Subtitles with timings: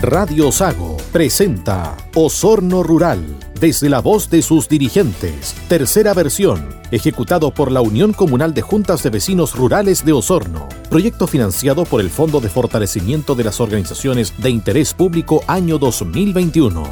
[0.00, 7.72] Radio Sago presenta Osorno Rural, desde la voz de sus dirigentes, tercera versión, ejecutado por
[7.72, 12.40] la Unión Comunal de Juntas de Vecinos Rurales de Osorno, proyecto financiado por el Fondo
[12.40, 16.84] de Fortalecimiento de las Organizaciones de Interés Público año 2021.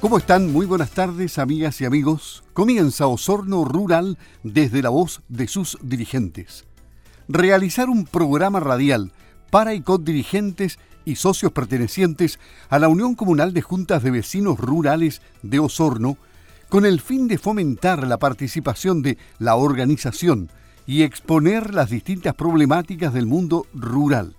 [0.00, 0.52] ¿Cómo están?
[0.52, 2.42] Muy buenas tardes, amigas y amigos.
[2.54, 6.64] Comienza Osorno Rural desde la voz de sus dirigentes.
[7.28, 9.12] Realizar un programa radial
[9.52, 14.58] para y con dirigentes y socios pertenecientes a la Unión Comunal de Juntas de Vecinos
[14.58, 16.16] Rurales de Osorno,
[16.68, 20.50] con el fin de fomentar la participación de la organización
[20.86, 24.36] y exponer las distintas problemáticas del mundo rural.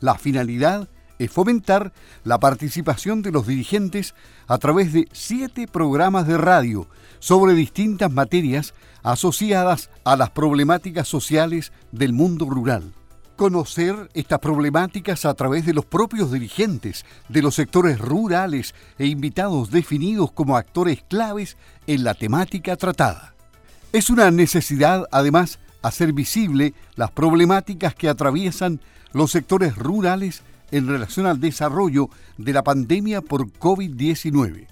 [0.00, 1.92] La finalidad es fomentar
[2.24, 4.14] la participación de los dirigentes
[4.48, 6.88] a través de siete programas de radio
[7.20, 8.74] sobre distintas materias
[9.04, 12.92] asociadas a las problemáticas sociales del mundo rural
[13.36, 19.70] conocer estas problemáticas a través de los propios dirigentes de los sectores rurales e invitados
[19.70, 23.34] definidos como actores claves en la temática tratada.
[23.92, 28.80] Es una necesidad, además, hacer visible las problemáticas que atraviesan
[29.12, 32.08] los sectores rurales en relación al desarrollo
[32.38, 34.66] de la pandemia por COVID-19.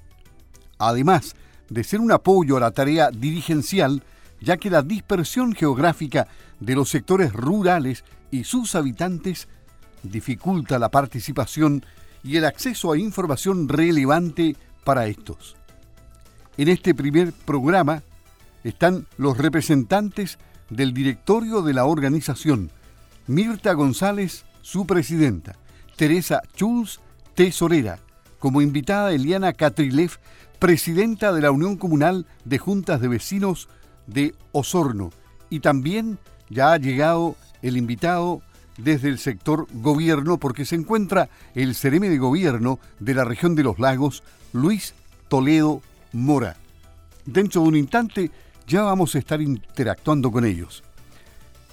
[0.78, 1.34] Además
[1.68, 4.02] de ser un apoyo a la tarea dirigencial,
[4.40, 6.26] ya que la dispersión geográfica
[6.58, 9.48] de los sectores rurales y sus habitantes
[10.02, 11.84] dificulta la participación
[12.22, 15.56] y el acceso a información relevante para estos.
[16.56, 18.02] En este primer programa
[18.64, 22.70] están los representantes del directorio de la organización,
[23.26, 25.56] Mirta González, su presidenta,
[25.96, 27.00] Teresa Schulz,
[27.34, 27.98] tesorera,
[28.38, 30.18] como invitada Eliana Catrilev,
[30.58, 33.68] presidenta de la Unión Comunal de Juntas de Vecinos
[34.06, 35.10] de Osorno,
[35.48, 38.42] y también ya ha llegado el invitado
[38.76, 43.62] desde el sector gobierno porque se encuentra el Cereme de Gobierno de la región de
[43.62, 44.94] los lagos, Luis
[45.28, 46.56] Toledo Mora.
[47.26, 48.30] Dentro de un instante
[48.66, 50.82] ya vamos a estar interactuando con ellos.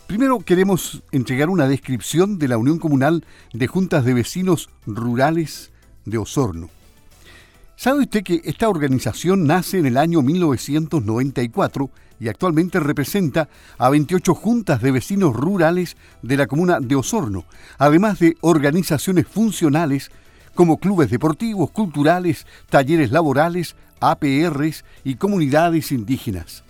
[0.08, 5.72] Primero queremos entregar una descripción de la Unión Comunal de Juntas de Vecinos Rurales
[6.06, 6.70] de Osorno.
[7.76, 14.34] ¿Sabe usted que esta organización nace en el año 1994 y actualmente representa a 28
[14.34, 17.46] juntas de vecinos rurales de la comuna de Osorno,
[17.78, 20.12] además de organizaciones funcionales
[20.56, 26.64] como clubes deportivos, culturales, talleres laborales, APRs y comunidades indígenas.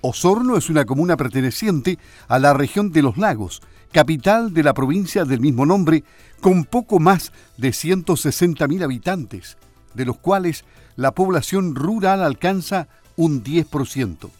[0.00, 3.62] Osorno es una comuna perteneciente a la región de los lagos,
[3.92, 6.02] capital de la provincia del mismo nombre,
[6.40, 9.56] con poco más de 160.000 habitantes
[9.94, 10.64] de los cuales
[10.96, 14.30] la población rural alcanza un 10%.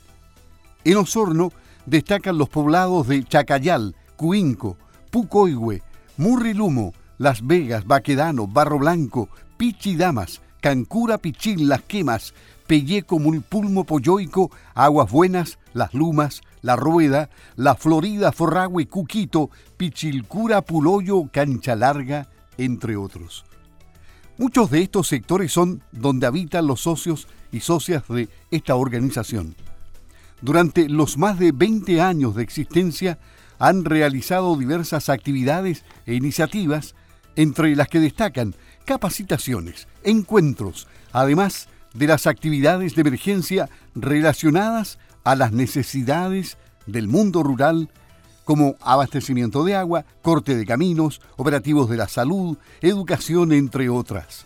[0.84, 1.52] En Osorno
[1.86, 4.76] destacan los poblados de Chacayal, Cuinco,
[5.10, 5.82] Pucoihue,
[6.16, 12.34] Murrilumo, Las Vegas, Baquedano, Barro Blanco, Pichidamas, Cancura, Pichín, Las Quemas,
[12.66, 21.28] Pelleco, Mulpulmo, Polloico, Aguas Buenas, Las Lumas, La Rueda, La Florida, Forragüe, Cuquito, Pichilcura, Puloyo,
[21.32, 22.28] Cancha Larga,
[22.58, 23.44] entre otros.
[24.38, 29.54] Muchos de estos sectores son donde habitan los socios y socias de esta organización.
[30.42, 33.18] Durante los más de 20 años de existencia
[33.60, 36.96] han realizado diversas actividades e iniciativas,
[37.36, 45.52] entre las que destacan capacitaciones, encuentros, además de las actividades de emergencia relacionadas a las
[45.52, 47.88] necesidades del mundo rural
[48.44, 54.44] como abastecimiento de agua, corte de caminos, operativos de la salud, educación, entre otras.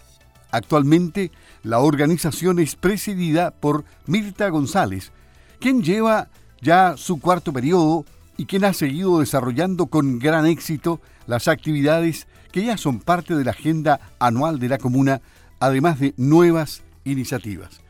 [0.50, 1.32] Actualmente,
[1.62, 5.12] la organización es presidida por Mirta González,
[5.60, 6.28] quien lleva
[6.60, 8.04] ya su cuarto periodo
[8.36, 13.44] y quien ha seguido desarrollando con gran éxito las actividades que ya son parte de
[13.44, 15.20] la agenda anual de la comuna,
[15.60, 17.80] además de nuevas iniciativas.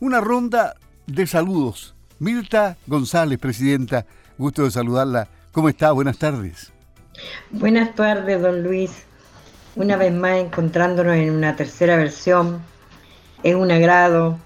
[0.00, 0.74] Una ronda
[1.06, 1.94] de saludos.
[2.18, 4.06] Mirta González, presidenta,
[4.38, 5.90] gusto de saludarla ¿Cómo está?
[5.92, 6.70] Buenas tardes.
[7.50, 9.06] Buenas tardes, don Luis.
[9.74, 12.60] Una vez más encontrándonos en una tercera versión.
[13.42, 14.38] Es un agrado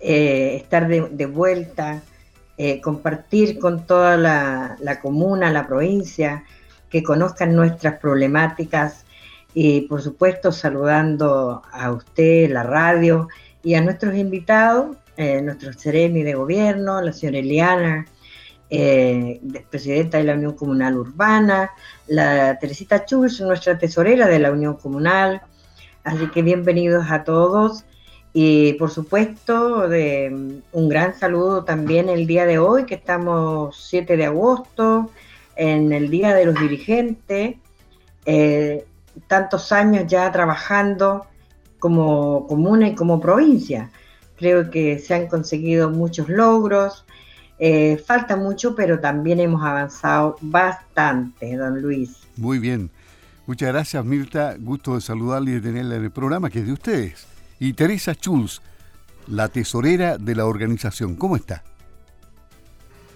[0.00, 2.02] eh, estar de, vuelta,
[2.58, 6.44] eh, compartir con toda la, la, comuna, la provincia,
[6.90, 9.04] que conozcan nuestras problemáticas
[9.52, 13.28] y por supuesto saludando a usted, la radio
[13.62, 18.06] y a nuestros invitados, eh, nuestro Ceremi de Gobierno, la señora Eliana,
[18.68, 21.70] eh, presidenta de la Unión Comunal Urbana,
[22.06, 25.40] la Teresita Chulz, nuestra tesorera de la Unión Comunal.
[26.04, 27.86] Así que bienvenidos a todos.
[28.38, 34.14] Y por supuesto, de, un gran saludo también el día de hoy, que estamos 7
[34.14, 35.10] de agosto,
[35.56, 37.56] en el Día de los Dirigentes.
[38.26, 38.84] Eh,
[39.26, 41.24] tantos años ya trabajando
[41.78, 43.90] como comuna y como provincia.
[44.36, 47.06] Creo que se han conseguido muchos logros,
[47.58, 52.18] eh, falta mucho, pero también hemos avanzado bastante, don Luis.
[52.36, 52.90] Muy bien.
[53.46, 54.56] Muchas gracias, Mirta.
[54.58, 57.35] Gusto de saludarle y de tenerla en el programa que es de ustedes.
[57.58, 58.60] Y Teresa Schulz,
[59.26, 61.16] la tesorera de la organización.
[61.16, 61.62] ¿Cómo está?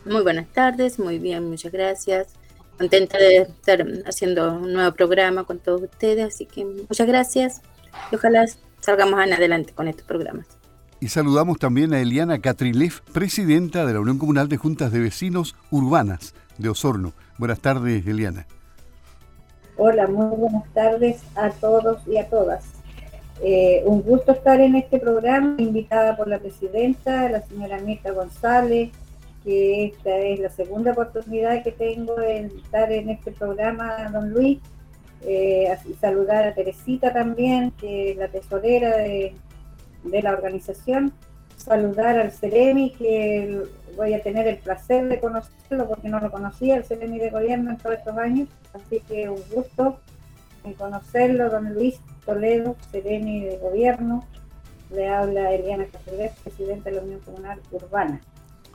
[0.04, 2.28] Muy buenas tardes, muy bien, muchas gracias.
[2.78, 7.60] Contenta de estar haciendo un nuevo programa con todos ustedes, así que muchas gracias
[8.10, 8.46] y ojalá
[8.81, 10.46] salgamos adelante con estos programas.
[11.00, 15.54] Y saludamos también a Eliana Catrilev, presidenta de la Unión Comunal de Juntas de Vecinos
[15.70, 17.12] Urbanas de Osorno.
[17.38, 18.46] Buenas tardes, Eliana.
[19.76, 22.80] Hola, muy buenas tardes a todos y a todas.
[23.42, 28.90] Eh, un gusto estar en este programa, invitada por la presidenta, la señora Mirta González,
[29.42, 34.58] que esta es la segunda oportunidad que tengo de estar en este programa, don Luis.
[35.22, 35.69] Eh,
[36.00, 39.34] saludar a Teresita también, que es la tesorera de,
[40.04, 41.12] de la organización.
[41.56, 43.62] Saludar al Ceremi, que
[43.96, 47.70] voy a tener el placer de conocerlo porque no lo conocía, el Ceremi de gobierno
[47.70, 48.48] en todos estos años.
[48.75, 49.98] Así que un gusto
[50.64, 52.00] en conocerlo, don Luis
[52.31, 54.25] Toledo, Ceremi de gobierno.
[54.93, 58.21] Le habla Eliana Castellet, presidenta de la Unión Comunal Urbana.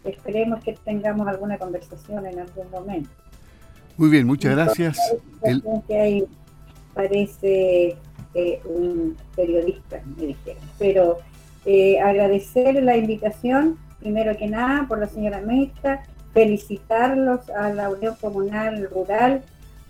[0.04, 3.10] Esperemos que tengamos alguna conversación en algún momento.
[3.98, 4.98] Muy bien, muchas gracias.
[5.42, 5.64] El...
[5.88, 6.26] Que hay,
[6.94, 7.96] parece
[8.34, 10.64] eh, un periodista, me dijeron.
[10.78, 11.20] Pero
[11.66, 16.04] eh, agradecer la invitación, primero que nada, por la señora Mesta,
[16.34, 19.44] felicitarlos a la Unión Comunal Rural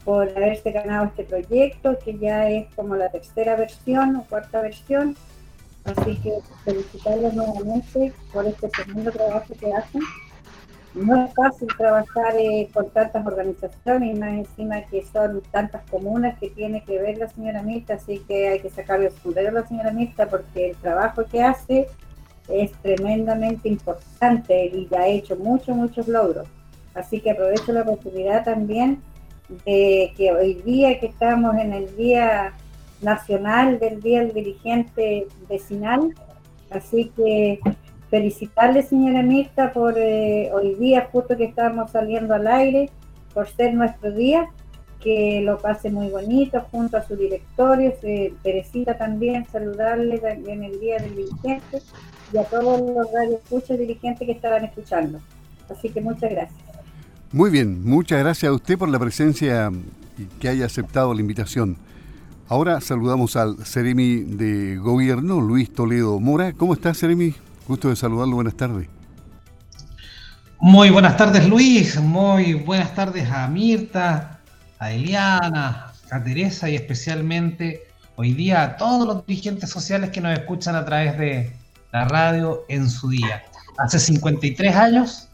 [0.06, 5.16] por haberse ganado este proyecto, que ya es como la tercera versión o cuarta versión.
[5.84, 6.32] Así que
[6.64, 10.02] felicitarlos nuevamente por este segundo trabajo que hacen
[10.96, 16.40] no es fácil trabajar eh, con tantas organizaciones y más encima que son tantas comunas
[16.40, 19.62] que tiene que ver la señora Mirta, así que hay que sacarle el sombrero a
[19.62, 21.88] la señora Mirta porque el trabajo que hace
[22.48, 26.48] es tremendamente importante y ya ha hecho muchos, muchos logros.
[26.94, 29.02] Así que aprovecho la oportunidad también
[29.50, 32.54] de que hoy día que estamos en el Día
[33.02, 36.14] Nacional del Día del Dirigente Vecinal,
[36.72, 37.60] así que
[38.10, 42.90] felicitarle, señora Mirta, por eh, hoy día, justo que estamos saliendo al aire,
[43.34, 44.50] por ser nuestro día,
[45.02, 47.94] que lo pase muy bonito junto a su directorio,
[48.42, 51.82] Teresita también, saludarle en el día del dirigente
[52.34, 55.20] y a todos los radioescuchas dirigentes que estaban escuchando.
[55.70, 56.85] Así que muchas gracias.
[57.36, 59.70] Muy bien, muchas gracias a usted por la presencia
[60.18, 61.76] y que haya aceptado la invitación.
[62.48, 66.54] Ahora saludamos al Ceremi de Gobierno, Luis Toledo Mora.
[66.54, 67.36] ¿Cómo está, Ceremi?
[67.68, 68.88] Gusto de saludarlo, buenas tardes.
[70.62, 74.40] Muy buenas tardes Luis, muy buenas tardes a Mirta,
[74.80, 77.82] a Eliana, a Teresa y especialmente
[78.16, 81.52] hoy día a todos los dirigentes sociales que nos escuchan a través de
[81.92, 83.44] la radio en su día.
[83.78, 85.28] Hace 53 años,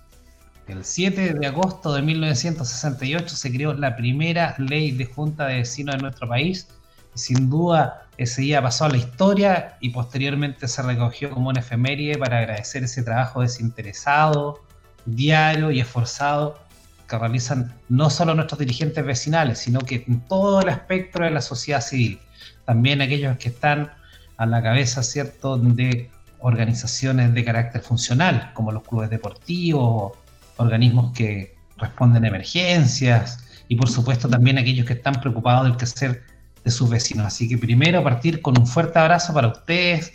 [0.68, 5.96] el 7 de agosto de 1968, se creó la primera ley de junta de vecinos
[5.96, 6.68] de nuestro país
[7.14, 12.18] sin duda ese día pasó a la historia y posteriormente se recogió como una efeméride
[12.18, 14.62] para agradecer ese trabajo desinteresado,
[15.06, 16.60] diario y esforzado
[17.08, 21.82] que realizan no solo nuestros dirigentes vecinales, sino que todo el espectro de la sociedad
[21.82, 22.20] civil,
[22.66, 23.92] también aquellos que están
[24.38, 30.14] a la cabeza, ¿cierto?, de organizaciones de carácter funcional, como los clubes deportivos,
[30.62, 33.42] organismos que responden a emergencias,
[33.72, 36.24] y por supuesto también aquellos que están preocupados del quehacer
[36.66, 37.26] de sus vecinos.
[37.26, 40.12] Así que primero partir con un fuerte abrazo para ustedes,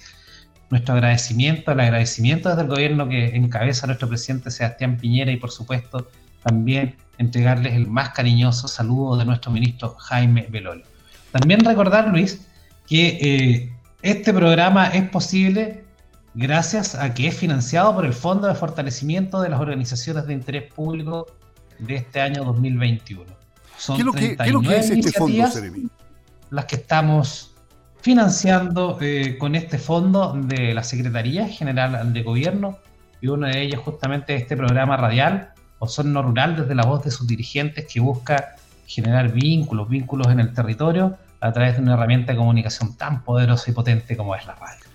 [0.69, 5.51] nuestro agradecimiento, el agradecimiento desde el gobierno que encabeza nuestro presidente Sebastián Piñera y por
[5.51, 6.07] supuesto
[6.43, 10.85] también entregarles el más cariñoso saludo de nuestro ministro Jaime Belolio.
[11.33, 12.47] También recordar, Luis,
[12.87, 13.73] que eh,
[14.03, 15.86] este programa es posible
[16.37, 20.73] gracias a que es financiado por el Fondo de Fortalecimiento de las Organizaciones de Interés
[20.73, 21.27] Público
[21.79, 23.25] de este año 2021.
[23.79, 25.89] Son ¿Qué, es lo que, ¿qué es lo que es este fondo, Seremi?
[26.51, 27.55] las que estamos
[28.03, 32.79] financiando eh, con este fondo de la Secretaría General de Gobierno
[33.21, 37.27] y uno de ellos justamente este programa radial Osorno Rural desde la voz de sus
[37.27, 42.39] dirigentes que busca generar vínculos, vínculos en el territorio a través de una herramienta de
[42.39, 44.86] comunicación tan poderosa y potente como es la radio.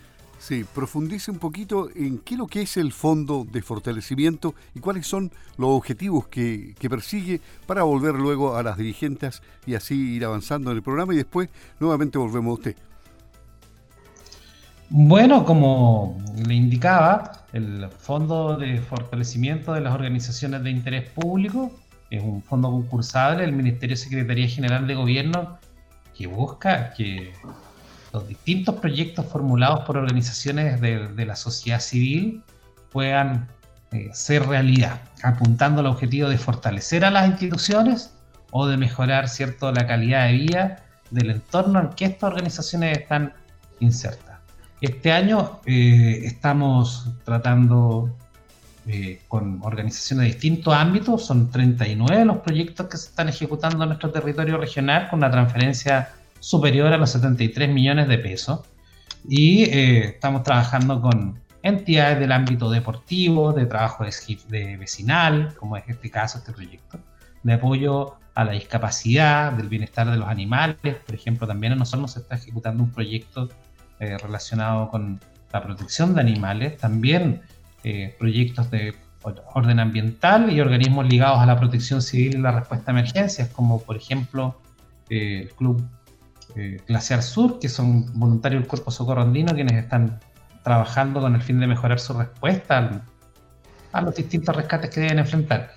[0.41, 5.05] Sí, profundice un poquito en qué lo que es el fondo de fortalecimiento y cuáles
[5.05, 10.71] son los objetivos que, persigue para volver luego a las dirigentes y así ir avanzando
[10.71, 11.47] en el programa y después
[11.79, 12.75] nuevamente volvemos a usted.
[14.89, 16.17] Bueno, como
[16.47, 21.71] le indicaba, el Fondo de Fortalecimiento de las Organizaciones de Interés Público
[22.09, 25.59] es un fondo concursable del Ministerio de Secretaría General de Gobierno
[26.17, 27.31] que busca que
[28.13, 32.43] los distintos proyectos formulados por organizaciones de, la sociedad civil
[32.91, 33.47] puedan
[33.91, 38.13] eh, ser realidad, apuntando al objetivo de fortalecer a las instituciones
[38.51, 43.33] o de mejorar cierto, la calidad de vida del entorno en que estas organizaciones están
[43.79, 44.39] insertas.
[44.81, 48.17] Este año eh, estamos tratando
[48.87, 53.89] eh, con organizaciones de distintos ámbitos, son 39 los proyectos que se están ejecutando en
[53.89, 56.09] nuestro territorio regional con una transferencia
[56.41, 58.59] superior a los 73 millones de pesos.
[59.29, 65.83] Y eh, estamos trabajando con entidades del ámbito deportivo, de trabajo de, vecinal, como es
[65.87, 66.99] este caso, este proyecto,
[67.43, 70.95] de apoyo a la discapacidad, del bienestar de los animales.
[71.05, 73.49] Por ejemplo, también a nosotros se está ejecutando un proyecto
[73.99, 75.19] eh, relacionado con
[75.53, 77.41] la protección de animales, también
[77.83, 78.95] eh, proyectos de
[79.53, 83.79] orden ambiental y organismos ligados a la protección civil y la respuesta a emergencias, como
[83.79, 84.59] por ejemplo
[85.09, 85.83] el Club
[86.87, 90.19] Glaciar Sur, que son voluntarios del Cuerpo Socorro Andino, quienes están
[90.63, 93.03] trabajando con el fin de mejorar su respuesta
[93.91, 95.71] a los distintos rescates que deben enfrentar.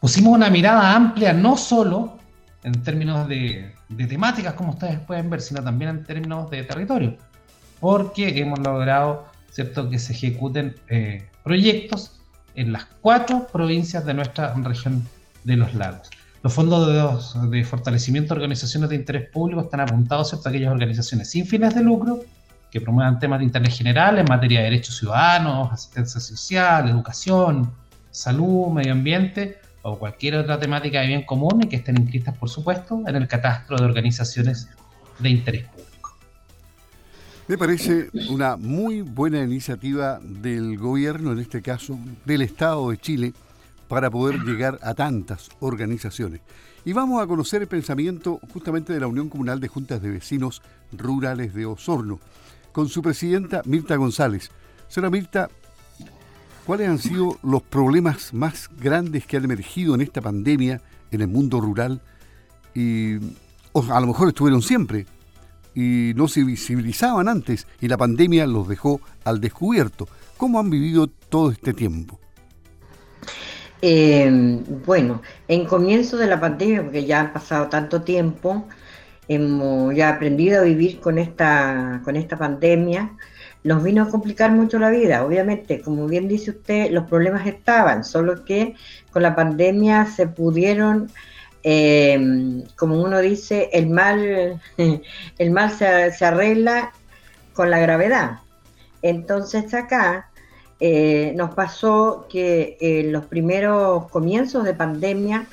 [0.00, 2.18] Pusimos una mirada amplia, no solo
[2.62, 3.74] en términos de,
[4.08, 7.16] temáticas, como ustedes pueden ver, sino también en términos de territorio,
[7.80, 9.88] porque hemos logrado ¿cierto?
[9.88, 12.20] que se ejecuten eh, proyectos
[12.54, 15.06] en las cuatro provincias de nuestra región
[15.44, 16.10] de los lagos.
[16.42, 21.46] Los fondos de, fortalecimiento de organizaciones de interés público están apuntados a aquellas organizaciones sin
[21.46, 22.20] fines de lucro
[22.70, 27.70] que promuevan temas de interés general en materia de derechos ciudadanos, asistencia social, educación,
[28.10, 32.48] salud, medio ambiente o cualquier otra temática de bien común y que estén inscritas, por
[32.48, 34.68] supuesto, en el catastro de organizaciones
[35.18, 36.16] de interés público.
[37.48, 43.32] Me parece una muy buena iniciativa del gobierno, en este caso del Estado de Chile,
[43.90, 46.40] para poder llegar a tantas organizaciones.
[46.84, 50.62] Y vamos a conocer el pensamiento justamente de la Unión Comunal de Juntas de Vecinos
[50.92, 52.20] Rurales de Osorno,
[52.70, 54.52] con su presidenta Mirta González.
[54.86, 55.50] Señora Mirta,
[56.64, 60.80] ¿cuáles han sido los problemas más grandes que han emergido en esta pandemia
[61.10, 62.00] en el mundo rural?
[62.76, 65.04] Y a lo mejor estuvieron siempre
[65.74, 70.06] y no se visibilizaban antes y la pandemia los dejó al descubierto.
[70.36, 72.20] ¿Cómo han vivido todo este tiempo?
[73.82, 74.30] Eh,
[74.84, 78.66] bueno, en comienzo de la pandemia, porque ya han pasado tanto tiempo,
[79.28, 83.16] hemos ya aprendido a vivir con esta, con esta pandemia,
[83.62, 85.24] nos vino a complicar mucho la vida.
[85.24, 88.74] Obviamente, como bien dice usted, los problemas estaban, solo que
[89.12, 91.10] con la pandemia se pudieron,
[91.62, 94.60] eh, como uno dice, el mal,
[95.38, 96.92] el mal se, se arregla
[97.54, 98.40] con la gravedad.
[99.02, 100.29] Entonces acá
[100.82, 105.46] eh, nos pasó que en eh, los primeros comienzos de pandemia,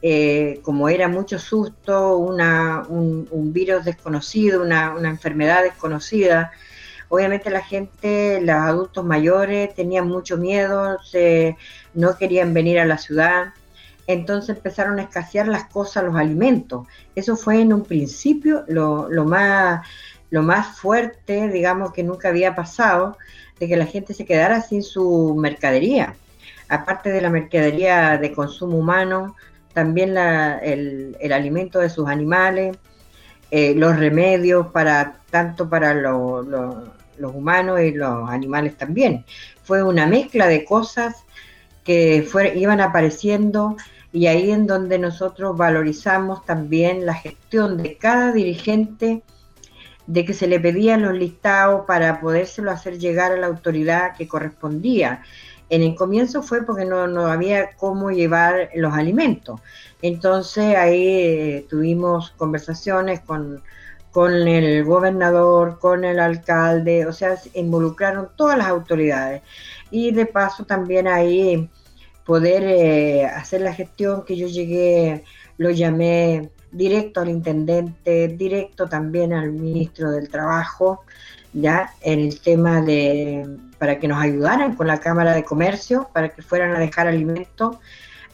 [0.00, 6.52] eh, como era mucho susto, un, virus desconocido, una, enfermedad desconocida,
[7.08, 10.98] obviamente la gente, los adultos mayores tenían mucho miedo,
[11.94, 13.52] no querían venir a la ciudad,
[14.06, 16.86] entonces empezaron a escasear las cosas, los alimentos.
[17.16, 23.16] Eso fue en un principio lo más fuerte, digamos, que nunca había pasado
[23.60, 26.16] de que la gente se quedara sin su mercadería.
[26.68, 29.36] Aparte de la mercadería de consumo humano,
[29.74, 32.76] también el, alimento de sus animales,
[33.50, 39.24] eh, los remedios para tanto para los humanos y los animales también.
[39.62, 41.24] Fue una mezcla de cosas
[41.84, 43.76] que iban apareciendo
[44.12, 49.22] y ahí en donde nosotros valorizamos también la gestión de cada dirigente
[50.10, 54.26] de que se le pedían los listados para podérselo hacer llegar a la autoridad que
[54.26, 55.22] correspondía.
[55.68, 59.60] En el comienzo fue porque no, había cómo llevar los alimentos.
[60.02, 63.62] Entonces ahí eh, tuvimos conversaciones con,
[64.10, 69.42] con el gobernador, con el alcalde, o sea, se involucraron todas las autoridades.
[69.92, 71.70] Y de paso también ahí
[72.26, 75.22] poder eh, hacer la gestión que yo llegué,
[75.56, 81.04] lo llamé directo al intendente, directo también al ministro del Trabajo,
[81.52, 83.46] ya en el tema de
[83.78, 87.78] para que nos ayudaran con la Cámara de Comercio, para que fueran a dejar alimentos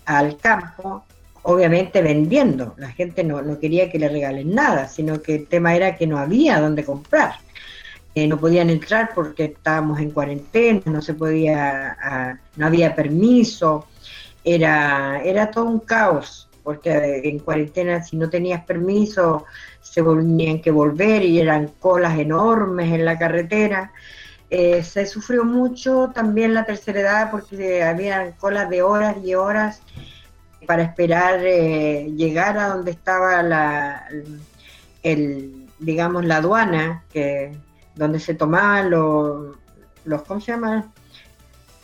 [0.05, 1.05] al campo,
[1.43, 2.75] obviamente vendiendo.
[2.79, 6.07] La gente no, no quería que le regalen nada, sino que el tema era que
[6.09, 7.37] no había dónde comprar.
[8.17, 13.87] Eh, no podían entrar porque estábamos en cuarentena, no se podía, ah, no había permiso,
[14.43, 19.45] era, era todo un caos porque en cuarentena si no tenías permiso
[19.81, 23.93] se tenían que volver y eran colas enormes en la carretera.
[24.51, 29.81] Eh, se sufrió mucho también la tercera edad porque había colas de horas y horas
[30.67, 34.09] para esperar eh, llegar a donde estaba la,
[35.05, 37.57] el, digamos, la aduana, que
[37.95, 39.57] donde se tomaban los,
[40.05, 40.93] los ¿cómo se llama?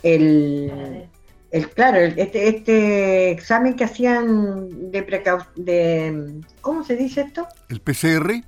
[0.03, 1.07] El,
[1.53, 7.47] el claro, este, este examen que hacían de precaución, de, ¿cómo se dice esto?
[7.69, 8.43] El PCR.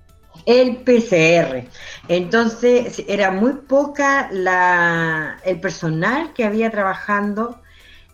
[0.47, 1.69] El PCR.
[2.07, 7.61] Entonces era muy poca la, el personal que había trabajando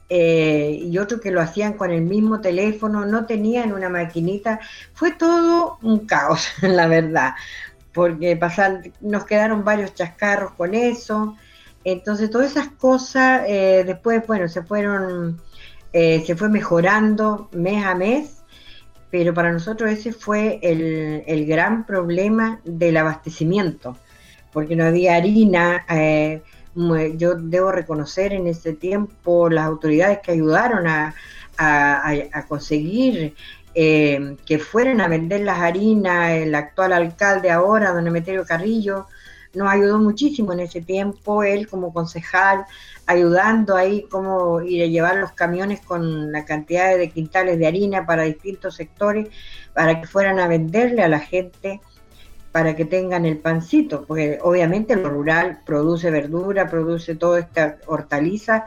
[0.10, 4.60] eh, y otro que lo hacían con el mismo teléfono, no tenían una maquinita.
[4.94, 7.36] Fue todo un caos, la verdad,
[7.94, 11.38] porque pasan, nos quedaron varios chascarros con eso.
[11.84, 15.42] Entonces todas esas cosas eh, después, bueno, se fueron,
[15.94, 18.42] eh, se fue mejorando mes a mes
[19.12, 23.98] pero para nosotros ese fue el, gran problema del abastecimiento,
[24.54, 25.86] porque no había harina.
[25.90, 26.42] Eh,
[27.18, 31.14] yo debo reconocer en ese tiempo las autoridades que ayudaron a,
[32.48, 33.36] conseguir
[33.76, 39.08] eh, que fueran a vender las harinas, el actual alcalde ahora, don Emeterio Carrillo,
[39.54, 42.66] nos ayudó muchísimo en ese tiempo, él como concejal,
[43.06, 48.06] ayudando ahí cómo ir a llevar los camiones con la cantidad de quintales de harina
[48.06, 49.28] para distintos sectores,
[49.74, 51.82] para que fueran a venderle a la gente,
[52.52, 58.66] para que tengan el pancito, porque obviamente lo rural produce verdura, produce toda esta hortaliza,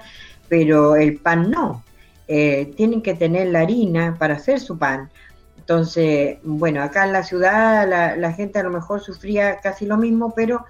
[0.48, 1.82] pero el pan no.
[2.26, 5.10] Eh, tienen que tener la harina para hacer su pan.
[5.64, 9.97] Entonces, bueno, acá en la ciudad la, la, gente a lo mejor sufría casi lo
[9.97, 10.66] mismo, pero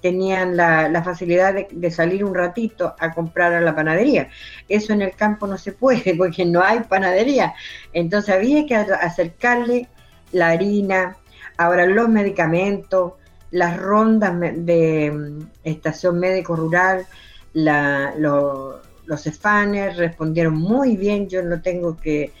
[0.00, 4.28] tenían la, facilidad de, salir un ratito a comprar a la panadería.
[4.68, 7.54] Eso en el campo no se puede porque no hay panadería.
[7.92, 9.88] Entonces había que acercarle
[10.30, 11.16] la harina,
[11.56, 13.14] ahora los medicamentos,
[13.50, 17.06] las rondas de mm, estación médico rural,
[17.54, 22.32] los esfáneres respondieron muy bien, yo no tengo que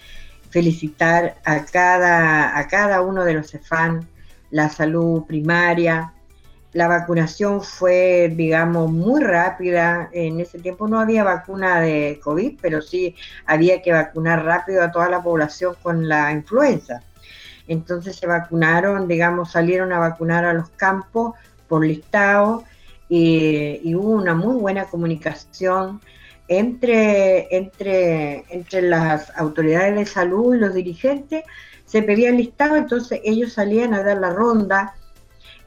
[0.50, 4.08] felicitar a cada, a cada uno de los EFAN,
[4.50, 6.12] la salud primaria,
[6.76, 10.10] la vacunación fue, digamos, muy rápida.
[10.12, 14.90] En ese tiempo no había vacuna de COVID, pero sí había que vacunar rápido a
[14.90, 17.02] toda la población con la influenza.
[17.66, 21.34] Entonces se vacunaron, digamos, salieron a vacunar a los campos
[21.66, 22.64] por listado
[23.08, 26.02] y, hubo una muy buena comunicación
[26.48, 31.44] entre, entre, entre las autoridades de salud y los dirigentes.
[31.84, 34.94] Se pedía el listado, entonces ellos salían a dar la ronda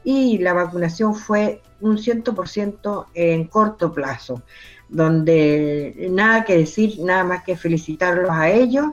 [0.04, 4.42] y la vacunación fue un 100% en corto plazo,
[4.88, 8.86] donde nada que decir, nada más que felicitarlos a ellos.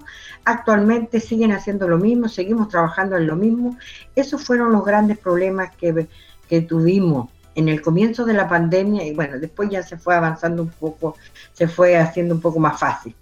[0.45, 3.77] Actualmente siguen haciendo lo mismo, seguimos trabajando en lo mismo.
[4.15, 6.07] Esos fueron los grandes problemas que,
[6.47, 10.61] que tuvimos en el comienzo de la pandemia y bueno, después ya se fue avanzando
[10.61, 11.17] un poco,
[11.53, 13.15] se fue haciendo un poco más fácil.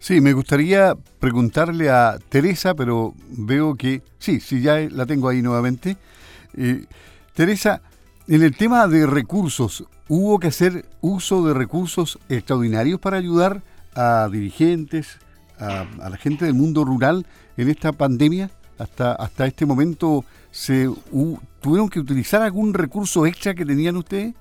[0.00, 5.42] Sí, me gustaría preguntarle a Teresa, pero veo que sí, sí, ya la tengo ahí
[5.42, 5.96] nuevamente.
[6.56, 6.86] Eh,
[7.34, 7.82] Teresa,
[8.26, 13.62] en el tema de recursos, ¿hubo que hacer uso de recursos extraordinarios para ayudar
[13.94, 15.18] a dirigentes,
[15.60, 18.50] a, la gente del mundo rural en esta pandemia?
[18.78, 20.88] Hasta, hasta este momento, ¿se
[21.60, 24.34] ¿tuvieron que utilizar algún recurso extra que tenían ustedes?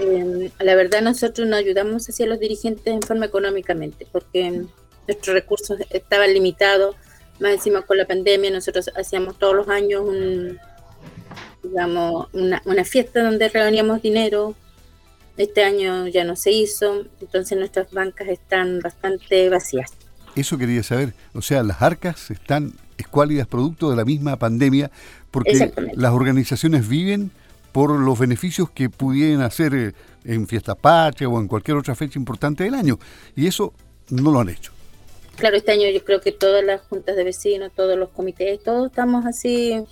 [0.00, 4.64] Eh, la verdad nosotros no ayudamos hacia los dirigentes en forma económicamente, porque
[5.06, 6.96] nuestros recursos estaban limitados,
[7.38, 10.58] más encima con la pandemia, nosotros hacíamos todos los años un,
[11.62, 14.54] digamos, una, una fiesta donde reuníamos dinero.
[15.36, 19.90] Este año ya no se hizo, entonces nuestras bancas están bastante vacías.
[20.36, 24.90] Eso quería saber, o sea, las arcas están escuálidas producto de la misma pandemia,
[25.30, 27.30] porque las organizaciones viven
[27.72, 29.92] por los beneficios que pudieran hacer eh,
[30.24, 32.98] en Fiesta Patria o en cualquier otra fecha importante del año,
[33.36, 33.72] y eso
[34.10, 34.72] no lo han hecho.
[35.36, 38.90] Claro, este año yo creo que todas las juntas de vecinos, todos los comités, todos
[38.90, 39.82] estamos así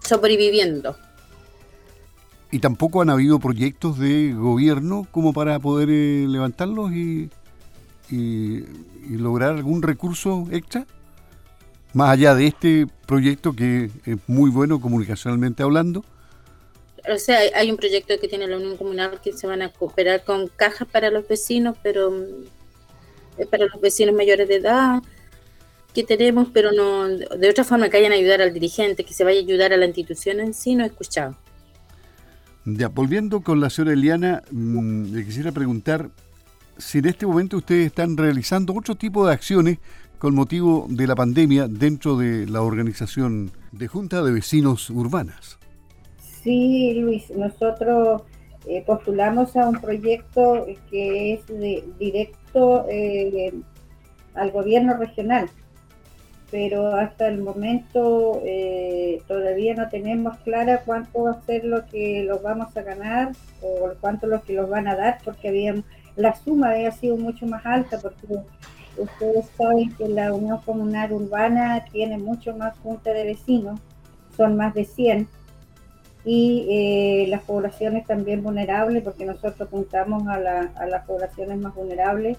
[0.00, 0.96] sobreviviendo.
[2.50, 7.28] ¿Y tampoco han habido proyectos de gobierno como para poder eh, levantarlos y,
[8.10, 8.64] y,
[9.10, 10.86] lograr algún recurso extra?
[11.94, 16.04] Más allá de este proyecto que es muy bueno comunicacionalmente hablando.
[17.12, 20.24] O sea, hay un proyecto que tiene la Unión Comunal que se van a cooperar
[20.24, 25.02] con cajas para los vecinos, pero mm, es para los vecinos mayores de edad
[25.94, 29.22] que tenemos, pero no de otra forma que vayan a ayudar al dirigente, que se
[29.22, 31.36] vaya a ayudar a la institución en sí, no he escuchado.
[32.64, 36.10] Ya, volviendo con la señora Eliana, mm, le quisiera preguntar
[36.78, 39.78] si en este momento ustedes están realizando otro tipo de acciones
[40.18, 45.58] con motivo de la pandemia dentro de la organización de Junta de Vecinos Urbanas.
[46.42, 48.22] Sí, Luis, nosotros
[48.66, 53.52] eh, postulamos a un proyecto que es de, directo eh,
[54.34, 55.48] al gobierno regional
[56.54, 62.22] pero hasta el momento eh, todavía no tenemos clara cuánto va a ser lo que
[62.22, 65.74] los vamos a ganar o cuánto lo que los van a dar, porque había,
[66.14, 68.28] la suma había sido mucho más alta, porque
[68.96, 73.80] ustedes saben que la Unión Comunal Urbana tiene mucho más junta de vecinos,
[74.36, 75.28] son más de 100,
[76.24, 80.36] y eh, las poblaciones también vulnerables, porque nosotros apuntamos a,
[80.74, 82.38] a las poblaciones más vulnerables,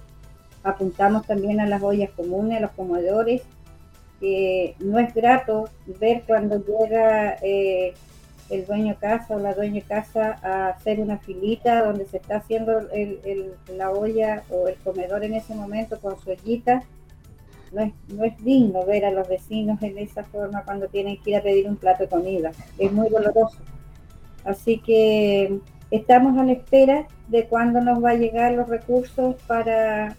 [0.64, 3.44] apuntamos también a las ollas comunes, a los comedores,
[4.80, 7.94] no es grato ver cuando llega eh,
[8.50, 12.82] el dueño casa o la dueña casa a hacer una filita donde se está haciendo
[13.76, 16.84] la olla o el comedor en ese momento con su ollita.
[17.72, 21.32] No es, no es digno ver a los vecinos en esa forma cuando tienen que
[21.32, 22.52] ir a pedir un plato de comida.
[22.78, 23.58] Es muy doloroso.
[24.46, 30.16] Así que estamos a la espera de cuándo nos va a llegar los recursos para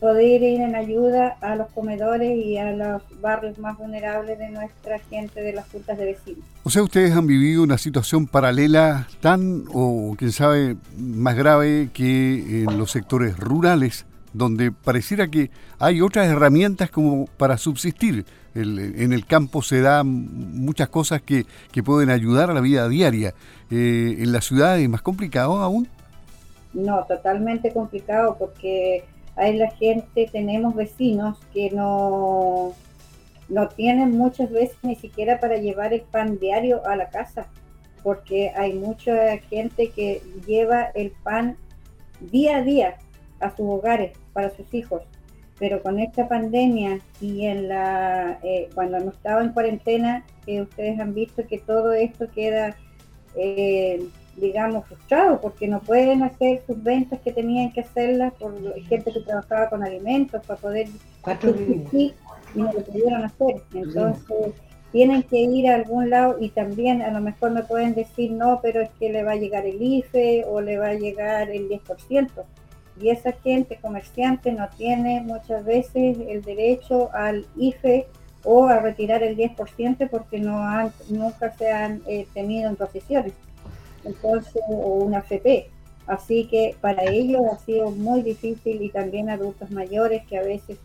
[0.00, 4.98] poder ir en ayuda a los comedores y a los barrios más vulnerables de nuestra
[4.98, 6.44] gente de las juntas de vecinos.
[6.64, 12.64] O sea, ustedes han vivido una situación paralela tan, o quién sabe, más grave que
[12.64, 18.26] en los sectores rurales, donde pareciera que hay otras herramientas como para subsistir.
[18.54, 23.34] en el campo se dan muchas cosas que, que pueden ayudar a la vida diaria.
[23.70, 25.88] Eh, ¿En la ciudad es más complicado aún?
[26.72, 29.04] No, totalmente complicado porque
[29.36, 32.72] hay la gente, tenemos vecinos que no,
[33.48, 37.46] no tienen muchas veces ni siquiera para llevar el pan diario a la casa,
[38.02, 41.56] porque hay mucha gente que lleva el pan
[42.20, 42.96] día a día
[43.40, 45.02] a sus hogares para sus hijos.
[45.58, 51.00] Pero con esta pandemia y en la eh, cuando hemos estado en cuarentena, que ustedes
[51.00, 52.76] han visto que todo esto queda
[53.36, 59.12] eh, digamos, frustrados porque no pueden hacer sus ventas que tenían que hacerlas por gente
[59.12, 60.88] que trabajaba con alimentos para poder
[61.92, 62.14] y
[62.54, 63.62] no lo pudieron hacer.
[63.74, 64.52] Entonces,
[64.92, 68.60] tienen que ir a algún lado y también a lo mejor me pueden decir, no,
[68.62, 71.68] pero es que le va a llegar el IFE o le va a llegar el
[71.68, 72.30] 10%.
[73.00, 78.06] Y esa gente comerciante no tiene muchas veces el derecho al IFE
[78.44, 83.34] o a retirar el 10% porque no han, nunca se han eh, tenido en posiciones
[84.06, 85.70] entonces, o una FP.
[86.06, 90.78] Así que para ellos ha sido muy difícil y también adultos mayores que a veces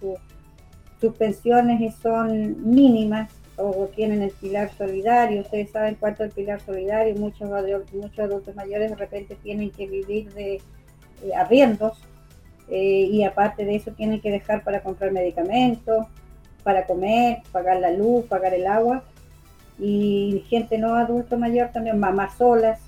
[1.00, 5.42] sus pensiones son mínimas o tienen el pilar solidario.
[5.42, 7.16] Ustedes saben cuánto es el pilar solidario.
[7.16, 7.50] Muchos,
[7.94, 12.00] muchos adultos mayores de repente tienen que vivir de eh, arriendos
[12.70, 16.08] eh, y aparte de eso tienen que dejar para comprar medicamentos,
[16.64, 19.04] para comer, pagar la luz, pagar el agua.
[19.78, 22.80] Y gente no adulto mayor también, mamás solas,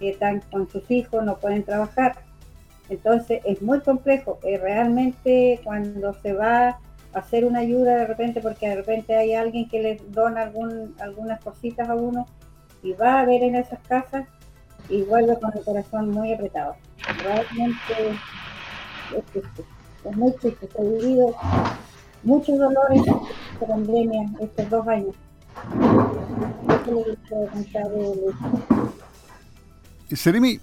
[0.00, 2.16] que están con sus hijos, no pueden trabajar.
[2.88, 4.40] Entonces es muy complejo.
[4.42, 6.78] Eh, realmente cuando se va a
[7.12, 10.50] hacer una ayuda de repente, porque de repente hay alguien que les dona
[10.98, 12.26] algunas cositas a uno
[12.82, 14.26] y va a ver en esas casas
[14.88, 16.74] y vuelve con el corazón muy apretado.
[17.22, 18.18] Realmente
[19.16, 19.64] es triste,
[20.04, 20.68] es muy triste.
[20.68, 21.34] Se vivido
[22.22, 23.02] muchos dolores
[23.52, 25.14] esta pandemia estos dos años.
[30.16, 30.60] Seremi,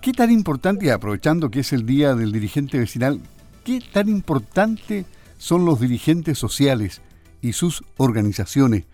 [0.00, 3.20] ¿qué tan importante, aprovechando que es el Día del Dirigente Vecinal,
[3.64, 5.04] qué tan importante
[5.36, 7.00] son los dirigentes sociales
[7.42, 8.84] y sus organizaciones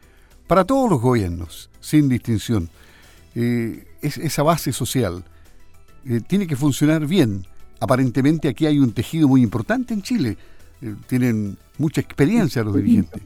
[0.47, 2.71] para todos los gobiernos, sin distinción?
[3.35, 5.25] Eh, es, esa base social
[6.07, 7.47] eh, tiene que funcionar bien.
[7.81, 10.39] Aparentemente aquí hay un tejido muy importante en Chile.
[10.81, 13.23] Eh, tienen mucha experiencia los dirigentes.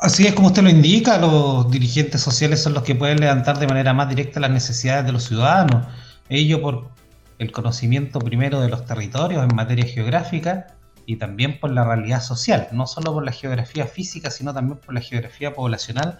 [0.00, 3.66] Así es como usted lo indica, los dirigentes sociales son los que pueden levantar de
[3.66, 5.88] manera más directa las necesidades de los ciudadanos.
[6.28, 6.90] Ello por
[7.38, 10.68] el conocimiento primero de los territorios en materia geográfica
[11.04, 14.94] y también por la realidad social, no solo por la geografía física, sino también por
[14.94, 16.18] la geografía poblacional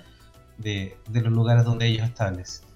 [0.57, 2.67] de, los lugares donde ellos establecen.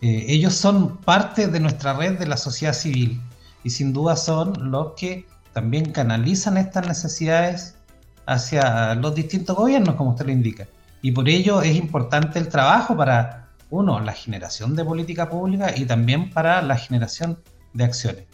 [0.00, 3.20] Eh, ellos son parte de nuestra red de la sociedad civil
[3.64, 7.76] y sin duda son los que también canalizan estas necesidades
[8.26, 10.66] hacia los distintos gobiernos, como usted lo indica.
[11.00, 15.84] Y por ello es importante el trabajo para, uno, la generación de política pública y
[15.84, 17.38] también para la generación
[17.72, 18.24] de acciones.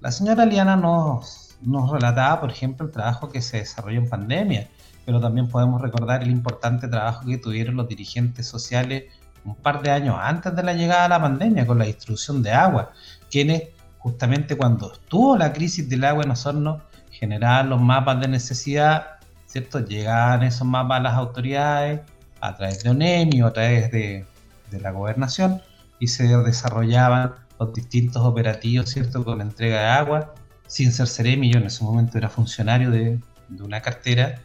[0.00, 4.68] La señora Liana nos, nos relataba, por ejemplo, el trabajo que se desarrolló en pandemia,
[5.06, 9.04] pero también podemos recordar el importante trabajo que tuvieron los dirigentes sociales
[9.44, 12.52] un par de años antes de la llegada de la pandemia con la distribución de
[12.52, 12.92] agua,
[13.30, 13.64] quienes
[13.98, 19.19] justamente cuando estuvo la crisis del agua en Osorno generaban los mapas de necesidad
[19.50, 19.80] ¿cierto?
[19.80, 22.00] Llegaban esos mapas a las autoridades
[22.40, 24.24] a través de ONEMI o a través de,
[24.70, 25.60] la gobernación
[25.98, 29.24] y se desarrollaban los distintos operativos, ¿cierto?
[29.24, 30.34] Con la entrega de agua,
[30.68, 33.18] sin ser seremi, yo en ese momento era funcionario de,
[33.60, 34.40] una cartera,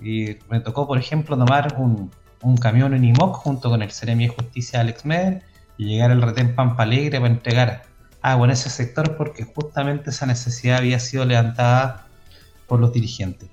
[0.00, 4.28] Y me tocó, por ejemplo, tomar un, un camión en IMOC junto con el Seremi
[4.28, 5.42] de Justicia Alex Meder
[5.76, 7.82] y llegar al retén Pampa Alegre para entregar
[8.22, 12.06] agua en ese sector porque justamente esa necesidad había sido levantada
[12.66, 13.49] por los dirigentes.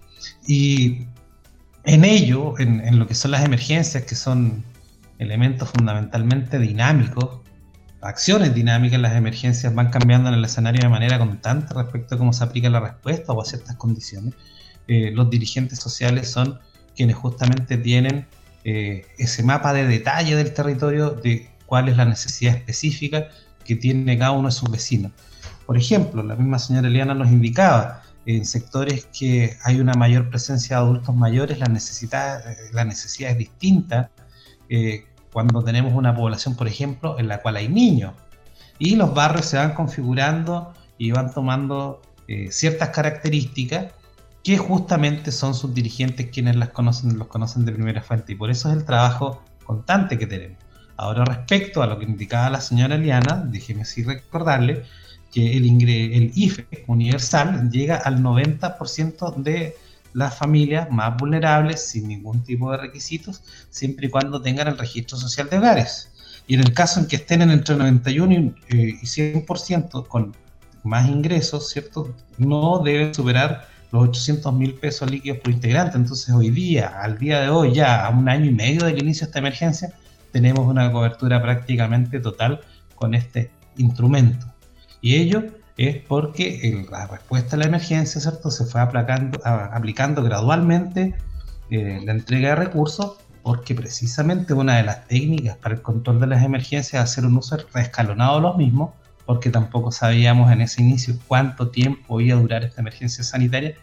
[0.48, 1.06] Y
[1.84, 4.64] en ello, en, lo que son las emergencias, que son
[5.20, 7.42] elementos fundamentalmente dinámicos,
[8.02, 12.32] acciones dinámicas las emergencias van cambiando en el escenario de manera constante respecto a cómo
[12.32, 14.34] se aplica la respuesta o a ciertas condiciones.
[14.88, 16.60] Eh, los dirigentes sociales son
[16.96, 18.26] quienes justamente tienen
[18.64, 23.28] eh, ese mapa de detalle del territorio de cuál es la necesidad específica
[23.66, 25.12] que tiene cada uno de sus vecinos.
[25.66, 30.76] Por ejemplo, la misma señora Eliana nos indicaba, en sectores que hay una mayor presencia
[30.76, 34.12] de adultos mayores, la necesidad, la necesidad es distinta
[34.68, 38.14] eh, cuando tenemos una población, por ejemplo, en la cual hay niños.
[38.80, 43.94] Y los barrios se van configurando y van tomando eh, ciertas características
[44.44, 48.34] que justamente son sus dirigentes quienes las conocen, los conocen de primera fuente.
[48.34, 50.58] Y por eso es el trabajo constante que tenemos.
[50.98, 54.84] Ahora, respecto a lo que indicaba la señora Eliana, déjeme así recordarle
[55.32, 59.76] que el, el IFE universal llega al 90% de
[60.14, 65.18] las familias más vulnerables sin ningún tipo de requisitos, siempre y cuando tengan el registro
[65.18, 66.12] social de hogares.
[66.48, 70.36] Y en el caso en que estén en entre 91 y 100% eh, con
[70.84, 72.16] más ingresos, ¿cierto?
[72.38, 75.98] No deben superar los 800 mil pesos líquidos por integrante.
[75.98, 79.26] Entonces hoy día, al día de hoy, ya a un año y medio del inicio
[79.26, 79.94] de esta emergencia,
[80.32, 82.62] tenemos una cobertura prácticamente total
[82.96, 84.48] con este instrumento.
[85.02, 85.44] Y ello
[85.78, 88.50] es porque la respuesta a la emergencia, ¿cierto?
[88.50, 91.16] Se fue aplicando, aplicando gradualmente
[91.70, 96.28] eh, la entrega de recursos, porque precisamente una de las técnicas para el control de
[96.28, 98.92] las emergencias es hacer un uso reescalonado de los mismos,
[99.26, 103.76] porque tampoco sabíamos en ese inicio cuánto tiempo iba a durar esta emergencia sanitaria,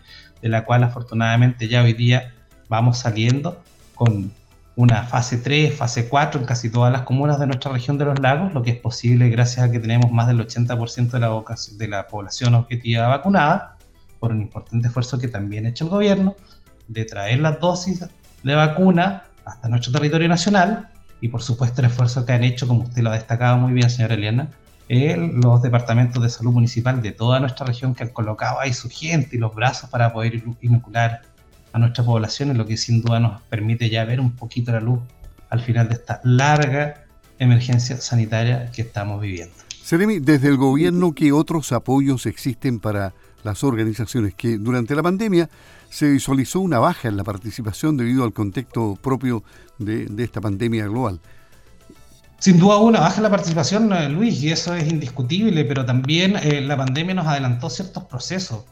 [0.43, 2.35] de la cual afortunadamente ya hoy día
[2.69, 3.63] vamos saliendo
[3.95, 4.33] con
[4.77, 8.19] una fase 3, fase 4 en casi todas las comunas de nuestra región de los
[8.19, 11.43] lagos, lo que es posible gracias a que tenemos más del 80% de la,
[11.79, 13.77] de la población objetiva vacunada,
[14.19, 16.35] por un importante esfuerzo que también ha hecho el gobierno
[16.89, 18.05] de traer las dosis
[18.43, 20.89] de vacuna hasta nuestro territorio nacional
[21.21, 23.89] y por supuesto el esfuerzo que han hecho, como usted lo ha destacado muy bien,
[23.89, 24.51] señora Eliana,
[24.89, 29.37] los departamentos de salud municipal de toda nuestra región que han colocado ahí su gente
[29.37, 31.23] y los brazos para poder inocular
[31.75, 35.01] a nuestra población, lo que sin duda nos permite ya ver un poquito la luz
[35.51, 37.05] al final de esta larga
[37.41, 39.55] emergencia sanitaria que estamos viviendo.
[39.83, 44.35] Seremi, desde el gobierno, ¿qué otros apoyos existen para las organizaciones?
[44.35, 45.51] Que durante la pandemia
[45.91, 49.43] se visualizó una baja en la participación debido al contexto propio
[49.79, 51.19] de, esta pandemia global.
[52.39, 56.37] Sin duda una baja en la participación, eh, Luis, y eso es indiscutible, pero también
[56.37, 58.65] eh, la pandemia nos adelantó ciertos procesos.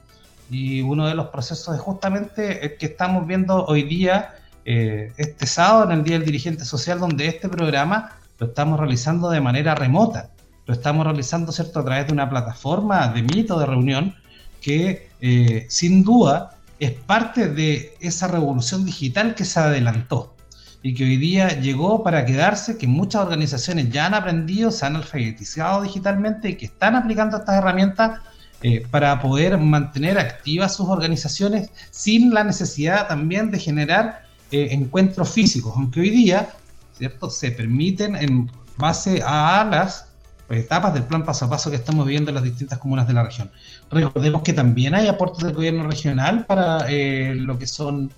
[0.50, 5.46] Y uno de los procesos es justamente el que estamos viendo hoy día, eh, este
[5.46, 9.74] sábado, en el Día del Dirigente Social, donde este programa lo estamos realizando de manera
[9.74, 10.30] remota.
[10.66, 14.14] Lo estamos realizando, ¿cierto?, a través de una plataforma de mito, de reunión,
[14.60, 20.34] que eh, sin duda es parte de esa revolución digital que se adelantó
[20.82, 24.96] y que hoy día llegó para quedarse, que muchas organizaciones ya han aprendido, se han
[24.96, 28.20] alfabetizado digitalmente y que están aplicando estas herramientas
[28.62, 35.30] eh, para poder mantener activas sus organizaciones sin la necesidad también de generar eh, encuentros
[35.30, 36.50] físicos, aunque hoy día
[36.96, 37.28] ¿cierto?
[37.28, 40.06] se permiten en base a las
[40.48, 43.24] etapas del plan paso a paso que estamos viviendo en las distintas comunas de la
[43.24, 43.50] región.
[43.90, 48.12] Recordemos que también hay aportes del gobierno regional para eh, lo que son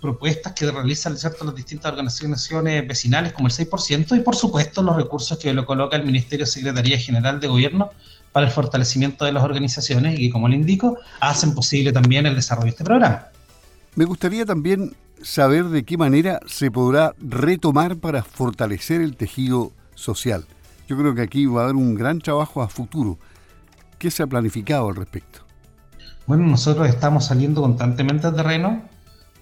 [0.00, 1.44] propuestas que realizan ¿cierto?
[1.44, 5.96] las distintas organizaciones vecinales como el 6% y por supuesto los recursos que lo coloca
[5.96, 7.90] el Ministerio Secretaría General de Gobierno
[8.34, 12.34] para el fortalecimiento de las organizaciones y que, como le indico, hacen posible también el
[12.34, 13.26] desarrollo de este programa.
[13.94, 20.46] Me gustaría también saber de qué manera se podrá retomar para fortalecer el tejido social.
[20.88, 23.18] Yo creo que aquí va a haber un gran trabajo a futuro.
[24.00, 25.38] ¿Qué se ha planificado al respecto?
[26.26, 28.82] Bueno, nosotros estamos saliendo constantemente al terreno,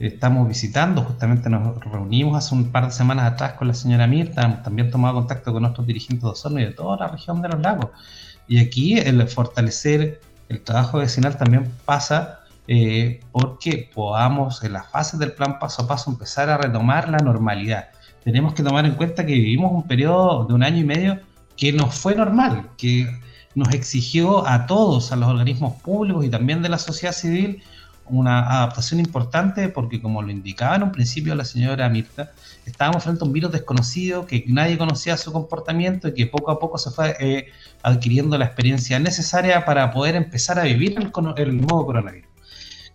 [0.01, 4.43] estamos visitando, justamente nos reunimos hace un par de semanas atrás con la señora Mirta,
[4.43, 7.49] hemos también tomado contacto con nuestros dirigentes de Osorno y de toda la región de
[7.49, 7.89] los lagos.
[8.53, 15.17] Y aquí el fortalecer el trabajo vecinal también pasa eh, porque podamos en la fase
[15.17, 17.89] del plan paso a paso empezar a retomar la normalidad.
[18.23, 21.19] Tenemos que tomar en cuenta que vivimos un periodo de un año y medio
[21.57, 23.09] que no fue normal, que
[23.55, 27.63] nos exigió a todos, a los organismos públicos y también de la sociedad civil,
[28.07, 32.33] una adaptación importante porque, como lo indicaba en un principio la señora Mirta,
[32.67, 36.59] estábamos frente a un virus desconocido, que nadie conocía su comportamiento y que poco a
[36.59, 37.47] poco se fue eh,
[37.83, 42.29] adquiriendo la experiencia necesaria para poder empezar a vivir el, el nuevo coronavirus.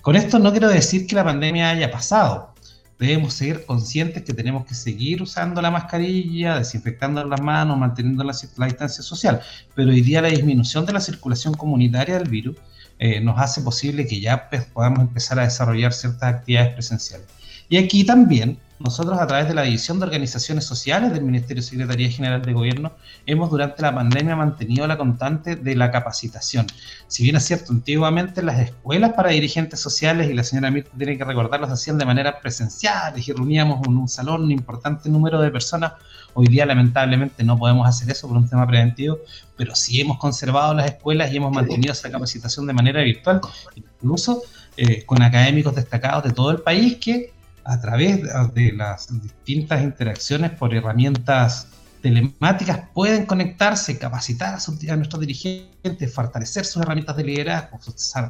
[0.02, 2.54] Con esto no quiero decir que la pandemia haya pasado.
[3.00, 8.34] Debemos seguir conscientes que tenemos que seguir usando la mascarilla, desinfectando las manos, manteniendo la,
[8.66, 9.42] distancia social.
[9.76, 12.56] Pero hoy día la disminución de la circulación comunitaria del virus
[13.00, 17.28] eh, nos hace posible que ya pues, podamos empezar a desarrollar ciertas actividades presenciales.
[17.70, 21.68] Y aquí también nosotros a través de la División de Organizaciones Sociales del Ministerio de
[21.68, 22.92] Secretaría General de Gobierno
[23.26, 26.68] hemos durante la pandemia mantenido la constante de la capacitación.
[27.08, 31.18] Si bien es cierto, antiguamente las escuelas para dirigentes sociales, y la señora Mirta tiene
[31.18, 35.42] que recordarlo, se hacían de manera presencial y reuníamos en un salón un importante número
[35.42, 35.94] de personas.
[36.36, 39.18] Hoy día lamentablemente no podemos hacer eso por un tema preventivo,
[39.56, 43.42] pero sí hemos conservado las escuelas y hemos mantenido esa capacitación de manera virtual,
[43.76, 44.44] incluso
[44.76, 47.34] eh, con académicos destacados de todo el país que
[47.68, 48.22] a través
[48.54, 51.68] de las distintas interacciones por herramientas
[52.02, 57.78] telemáticas pueden conectarse, capacitar a, nuestros dirigentes, fortalecer sus herramientas de liderazgo,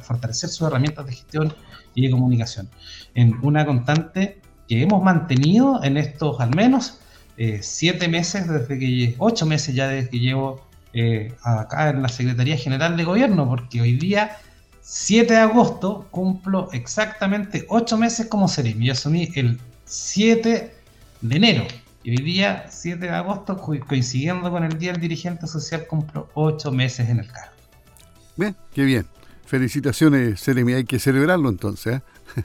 [0.02, 1.54] fortalecer sus herramientas de gestión
[1.94, 2.68] y de comunicación.
[3.14, 6.98] En una constante que hemos mantenido en estos al menos
[7.36, 12.08] eh, siete meses, desde que ocho meses ya desde que llevo eh, acá en la
[12.08, 14.36] Secretaría General de Gobierno, porque hoy día
[14.90, 18.86] 7 de agosto cumplo exactamente 8 meses como Seremi.
[18.86, 20.74] Yo asumí el 7
[21.20, 21.66] de enero.
[22.02, 26.72] Y hoy día, 7 de agosto, coincidiendo con el Día del Dirigente Social, cumplo 8
[26.72, 27.52] meses en el cargo.
[28.36, 29.06] Bien, qué bien.
[29.44, 30.72] Felicitaciones, Seremi.
[30.72, 32.00] Hay que celebrarlo entonces.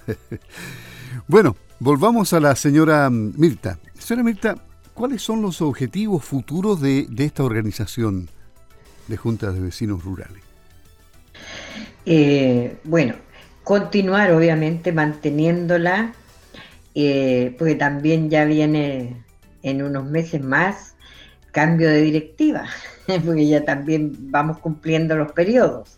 [0.10, 0.18] ¿eh?
[1.30, 3.80] bueno, volvamos a la señora Mirta.
[3.98, 4.56] Señora Mirta,
[4.94, 8.28] ¿cuáles son los objetivos futuros de, de esta organización
[9.08, 10.44] de juntas de vecinos rurales?
[12.06, 13.16] Eh, bueno,
[13.64, 16.14] continuar obviamente manteniéndola,
[16.96, 19.24] eh, porque también ya viene
[19.62, 20.96] en unos meses más
[21.52, 22.66] cambio de directiva,
[23.26, 25.98] porque ya también vamos cumpliendo los periodos.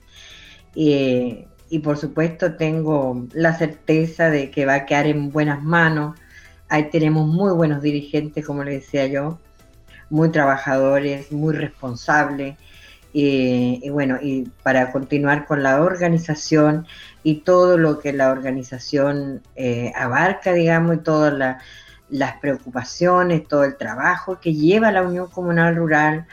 [0.76, 6.20] Eh, y por supuesto tengo la certeza de que va a quedar en buenas manos.
[6.70, 9.39] Ahí tenemos muy buenos dirigentes, como le decía yo,
[10.10, 12.58] muy trabajadores, muy responsables
[13.17, 16.86] y bueno, y para continuar con la organización
[17.23, 21.58] y todo lo que la organización eh, abarca, digamos, y todas
[22.10, 26.28] las preocupaciones, todo el trabajo que lleva la Unión Comunal Rural,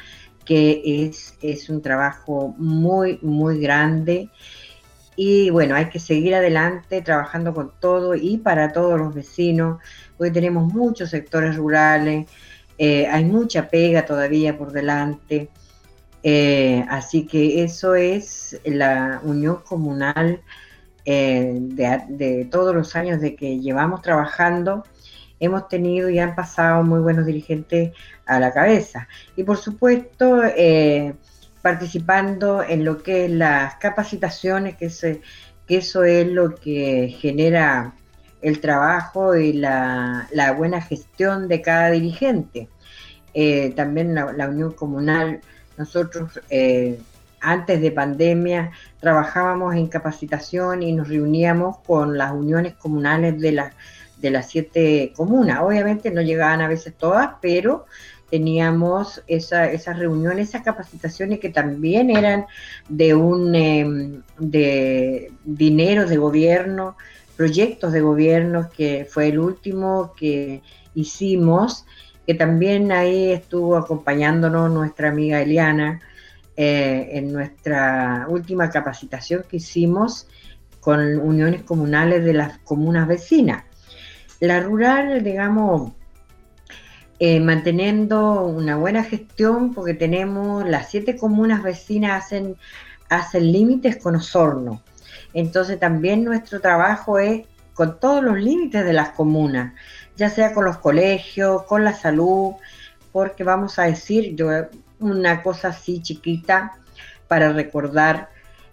[0.44, 4.28] que es, es un trabajo muy, muy grande.
[5.14, 9.78] Y bueno, hay que seguir adelante trabajando con todo y para todos los vecinos.
[10.18, 12.26] Hoy tenemos muchos sectores rurales,
[12.76, 15.48] eh, hay mucha pega todavía por delante.
[16.22, 20.40] Eh, así que eso es la unión comunal
[21.04, 24.84] eh, de, todos los años de que llevamos trabajando.
[25.40, 27.92] Hemos tenido y han pasado muy buenos dirigentes
[28.26, 29.08] a la cabeza.
[29.36, 31.14] Y por supuesto, eh,
[31.62, 34.88] participando en lo que es las capacitaciones, que,
[35.66, 37.94] que eso es lo que genera
[38.40, 42.68] el trabajo y la, buena gestión de cada dirigente.
[43.76, 45.40] también la Unión Comunal
[45.82, 47.00] nosotros eh,
[47.40, 53.72] antes de pandemia trabajábamos en capacitación y nos reuníamos con las uniones comunales de, las
[54.18, 55.58] de las siete comunas.
[55.60, 57.86] Obviamente no llegaban a veces todas, pero
[58.30, 62.46] teníamos esa, esas reuniones, esas capacitaciones que también eran
[62.88, 66.96] de un em, de dinero de gobierno,
[67.36, 70.62] proyectos de gobierno, que fue el último que
[70.94, 71.84] hicimos
[72.26, 76.00] que también ahí estuvo acompañándonos nuestra amiga Eliana
[76.56, 80.28] eh, en nuestra última capacitación que hicimos
[80.80, 83.64] con uniones comunales de las comunas vecinas.
[84.40, 85.92] La rural, digamos,
[87.18, 92.56] eh, manteniendo una buena gestión porque tenemos las siete comunas vecinas hacen,
[93.08, 94.82] hacen límites con Osorno.
[95.32, 99.72] Entonces también nuestro trabajo es con todos los límites de las comunas
[100.22, 102.52] ya sea con los colegios, con la salud,
[103.10, 104.50] porque vamos a decir, yo
[105.00, 106.74] una cosa así chiquita
[107.26, 108.28] para recordar,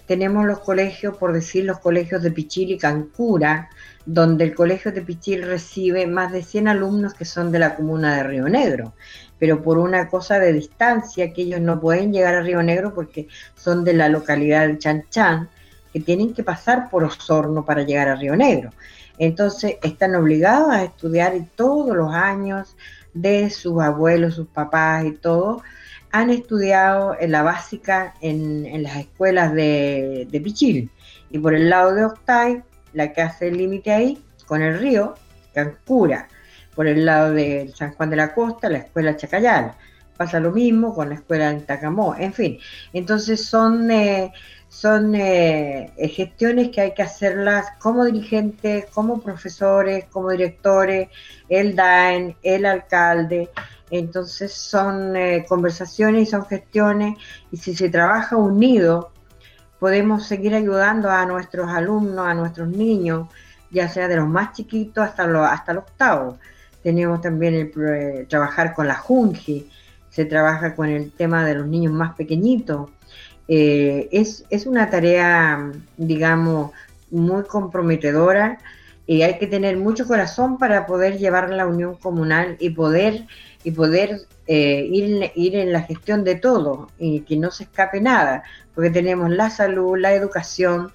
[0.06, 3.70] tenemos los colegios, por decir los colegios de Pichil y Cancura,
[4.06, 8.18] donde el colegio de Pichil recibe más de 100 alumnos que son de la comuna
[8.18, 8.94] de Río Negro,
[9.40, 13.28] pero por una cosa de distancia que ellos no pueden llegar a Río Negro porque
[13.56, 15.50] son de la localidad de Chan
[15.94, 18.72] que tienen que pasar por Osorno para llegar a Río Negro.
[19.18, 22.76] Entonces están obligados a estudiar y todos los años
[23.14, 25.62] de sus abuelos, sus papás y todo,
[26.12, 30.90] han estudiado en la básica en, las escuelas de, Pichil.
[31.30, 32.64] Y por el lado de Octay,
[32.94, 35.16] la que hace el límite ahí, con el río,
[35.54, 36.28] Cancura.
[36.76, 39.74] Por el lado de San Juan de la Costa, la escuela Chacayal.
[40.18, 42.60] pasa lo mismo con la escuela en Tacamó, en fin.
[42.94, 44.32] Entonces son, eh,
[44.70, 51.10] son eh, gestiones que hay que hacerlas como dirigentes, como profesores, como directores,
[51.50, 53.50] el DAEN, el alcalde.
[53.90, 57.18] Entonces son eh, conversaciones y son gestiones
[57.52, 59.12] y si se trabaja unido,
[59.80, 63.28] podemos seguir ayudando a nuestros alumnos, a nuestros niños,
[63.72, 66.38] ya sea de los más chiquitos hasta los, hasta los octavos.
[66.84, 69.68] Tenemos también el, eh, trabajar con la Junji,
[70.10, 72.90] se trabaja con el tema de los niños más pequeñitos.
[73.52, 76.72] Eh, es, es, una tarea, digamos,
[77.10, 78.60] muy comprometedora
[79.08, 83.26] y hay que tener mucho corazón para poder llevar la unión comunal y poder,
[83.64, 88.00] y poder eh, ir, ir en la gestión de todo y que no se escape
[88.02, 88.44] nada,
[88.76, 90.92] porque tenemos la salud, la educación,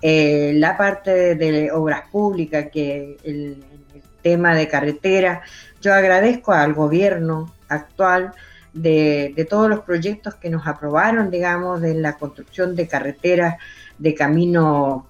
[0.00, 3.62] eh, la parte de, obras públicas, que el,
[4.22, 5.42] tema de carretera.
[5.80, 8.32] Yo agradezco al gobierno actual
[8.82, 13.56] de, todos los proyectos que nos aprobaron, digamos, de la construcción de carreteras,
[13.98, 15.04] de caminos,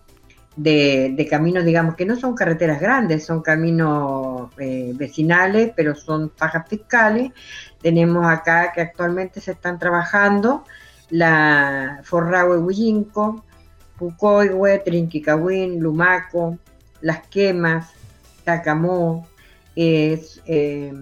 [0.56, 6.68] de, caminos, digamos, que no son carreteras grandes, son caminos eh, vecinales, pero son fajas
[6.68, 7.32] fiscales.
[7.80, 10.64] Tenemos acá que actualmente se están trabajando
[11.10, 13.44] la Forrahue Huillinco,
[13.98, 16.58] Pucoihue, Trinquicahuín, Lumaco,
[17.00, 17.90] Las Quemas,
[18.44, 19.26] Tacamó,
[19.84, 20.92] eh,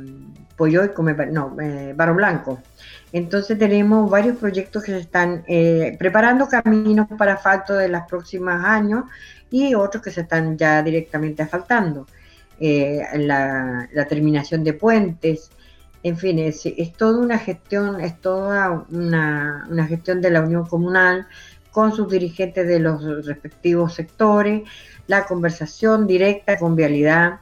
[0.57, 2.63] Polloico, no, eh, Barro Blanco.
[3.13, 8.55] Entonces tenemos varios proyectos que se están eh, preparando caminos para asfalto de los próximos
[8.65, 9.05] años
[9.51, 12.07] y otros que se están ya directamente asfaltando.
[12.59, 15.51] Eh, la, terminación de puentes,
[16.03, 16.63] en fin, es,
[16.97, 21.27] toda una gestión, es toda una, una gestión de la Unión Comunal
[21.71, 24.63] con sus dirigentes de los respectivos sectores,
[25.07, 27.41] la conversación directa con Vialidad,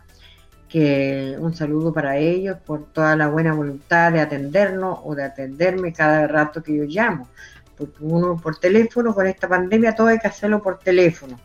[0.75, 5.93] que un saludo para ellos por toda la buena voluntad de atendernos o de atenderme
[5.93, 7.29] cada rato que yo llamo,
[7.79, 11.39] porque uno por teléfono con esta pandemia todo hay que hacerlo por teléfono.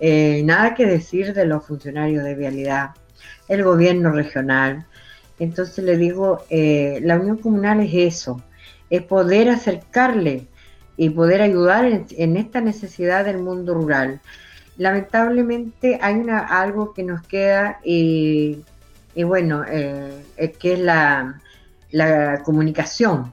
[0.00, 2.90] Eh, nada que decir de los funcionarios de Vialidad,
[3.46, 4.84] el gobierno regional.
[5.38, 8.42] Entonces le digo, eh, la unión comunal es eso,
[8.90, 10.48] es poder acercarle
[10.96, 14.20] y poder ayudar en, esta necesidad del mundo rural.
[14.76, 18.64] Lamentablemente hay una, algo que nos queda y,
[19.14, 20.24] bueno, eh,
[20.58, 21.40] que es la,
[22.44, 23.32] comunicación.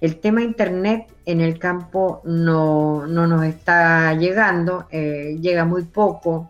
[0.00, 6.48] El tema internet en el campo no, nos está llegando, eh, llega muy poco,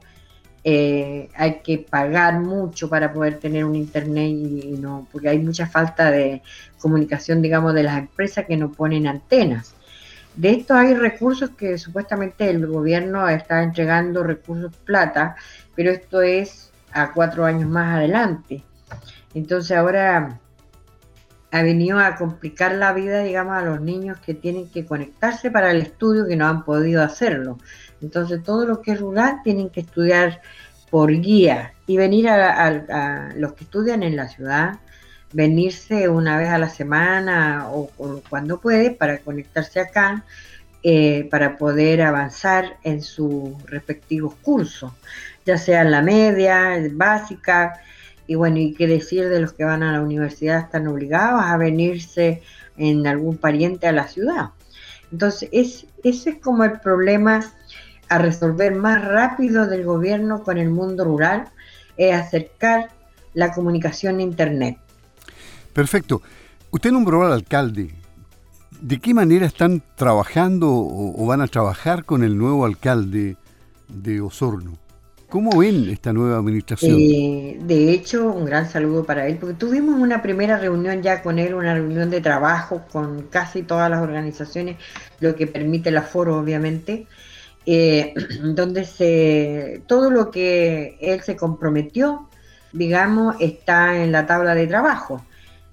[0.68, 5.68] eh, hay que pagar mucho para poder tener un internet y, no, porque hay mucha
[5.68, 6.42] falta de
[6.78, 9.75] comunicación, digamos, de las empresas que no ponen antenas.
[10.36, 15.34] De esto hay recursos que supuestamente el gobierno está entregando recursos plata,
[15.74, 18.62] pero esto es a cuatro años más adelante.
[19.34, 20.38] Entonces ahora
[21.52, 25.70] ha venido a complicar la vida, digamos, a los niños que tienen que conectarse para
[25.70, 27.58] el estudio que no han podido hacerlo.
[28.02, 30.42] Entonces todo lo que es rural tienen que estudiar
[30.90, 34.80] por guía y venir a los que estudian en la ciudad
[35.32, 37.90] venirse una vez a la semana o,
[38.28, 40.24] cuando puede para conectarse acá
[40.82, 44.92] eh, para poder avanzar en sus respectivos cursos,
[45.44, 47.80] ya sea en la media, básica,
[48.26, 51.56] y bueno, y qué decir de los que van a la universidad están obligados a
[51.56, 52.42] venirse
[52.76, 54.50] en algún pariente a la ciudad.
[55.10, 57.40] Entonces, es, ese es como el problema
[58.08, 61.48] a resolver más rápido del gobierno con el mundo rural,
[61.96, 62.90] es acercar
[63.34, 64.78] la comunicación a Internet.
[65.76, 66.22] Perfecto.
[66.70, 67.90] Usted nombró al alcalde.
[68.80, 73.36] ¿De qué manera están trabajando o, van a trabajar con el nuevo alcalde
[73.86, 74.78] de Osorno?
[75.28, 76.96] ¿Cómo ven esta nueva administración?
[76.98, 81.38] Eh, de hecho, un gran saludo para él, porque tuvimos una primera reunión ya con
[81.38, 84.78] él, una reunión de trabajo con casi todas las organizaciones,
[85.20, 87.06] lo que permite el aforo, obviamente,
[87.66, 92.30] eh, donde se, todo lo que él se comprometió,
[92.72, 95.22] digamos, está en la tabla de trabajo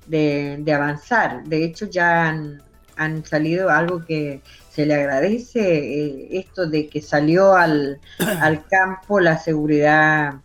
[0.08, 1.44] de, avanzar.
[1.44, 7.56] De hecho, ya han, salido algo que se le agradece, eh, esto de que salió
[7.56, 8.00] al,
[8.70, 10.36] campo la seguridad,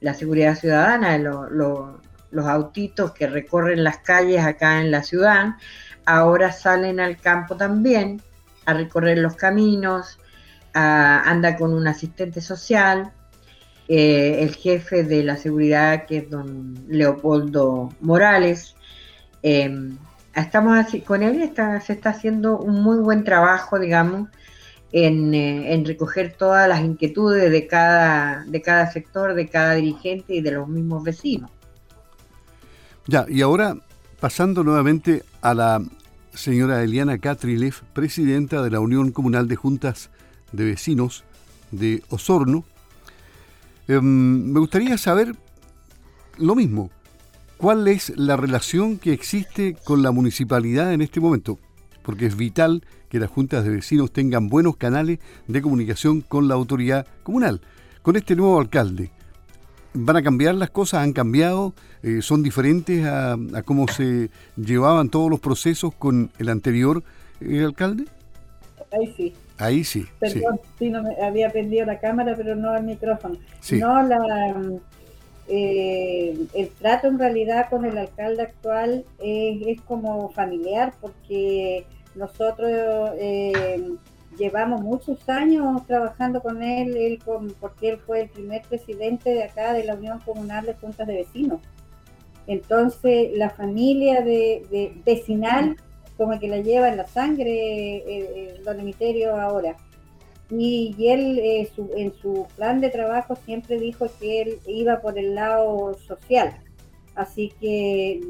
[0.00, 5.54] la seguridad ciudadana, los autitos que recorren las calles acá en la ciudad,
[6.04, 8.22] ahora salen al campo también
[8.66, 10.18] a recorrer los caminos,
[10.72, 13.12] anda con un asistente social,
[13.88, 18.76] eh, el jefe de la seguridad que es don Leopoldo Morales,
[19.42, 19.96] Em,
[20.34, 21.52] estamos así, con él
[21.84, 24.28] se está haciendo un muy buen trabajo, digamos,
[24.92, 30.34] en, eh, en, recoger todas las inquietudes de cada, de cada sector, de cada dirigente
[30.34, 31.50] y de los mismos vecinos.
[33.06, 33.76] Ya, y ahora
[34.18, 35.82] pasando nuevamente a la
[36.34, 40.10] señora Eliana Catrilev, presidenta de la Unión Comunal de Juntas
[40.52, 41.24] de Vecinos
[41.70, 42.64] de Osorno.
[43.88, 45.34] Em, me gustaría saber
[46.38, 46.90] lo mismo.
[47.60, 51.58] ¿Cuál es la relación que existe con la municipalidad en este momento?
[52.02, 56.54] Porque es vital que las juntas de vecinos tengan buenos canales de comunicación con la
[56.54, 57.60] autoridad comunal.
[58.00, 59.10] Con este nuevo alcalde,
[59.92, 61.02] ¿van a cambiar las cosas?
[61.02, 61.74] ¿Han cambiado?
[62.02, 63.36] Eh, ¿Son diferentes a,
[63.66, 67.02] cómo se llevaban todos los procesos con el anterior
[67.42, 68.06] eh, alcalde?
[68.90, 69.34] Ahí sí.
[69.58, 70.06] Ahí sí.
[70.18, 70.88] Perdón, sí.
[70.88, 73.36] no me había prendido la cámara, pero no el micrófono.
[73.72, 74.64] No, la,
[75.50, 83.96] eh, el trato en realidad con el alcalde actual es como familiar, porque nosotros eh,
[84.38, 87.18] llevamos muchos años trabajando con él,
[87.60, 91.14] porque él fue el primer presidente de acá de la Unión Comunal de Juntas de
[91.14, 91.60] Vecinos.
[92.46, 95.76] Entonces, la familia de, vecinal
[96.16, 99.76] como que la lleva en la sangre el, don Emiterio ahora.
[100.50, 105.34] Y, él eh, en su plan de trabajo siempre dijo que él iba por el
[105.34, 106.56] lado social
[107.14, 108.20] Así que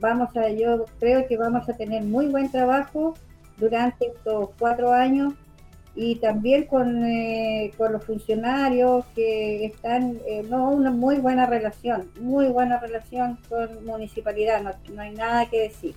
[0.00, 3.14] vamos a, yo creo que vamos a tener muy buen trabajo
[3.56, 5.34] durante estos cuatro años
[5.94, 12.10] y también con, eh, con los funcionarios que están, eh, no, una muy buena relación,
[12.18, 15.94] muy buena relación con municipalidad, no, hay nada que decir.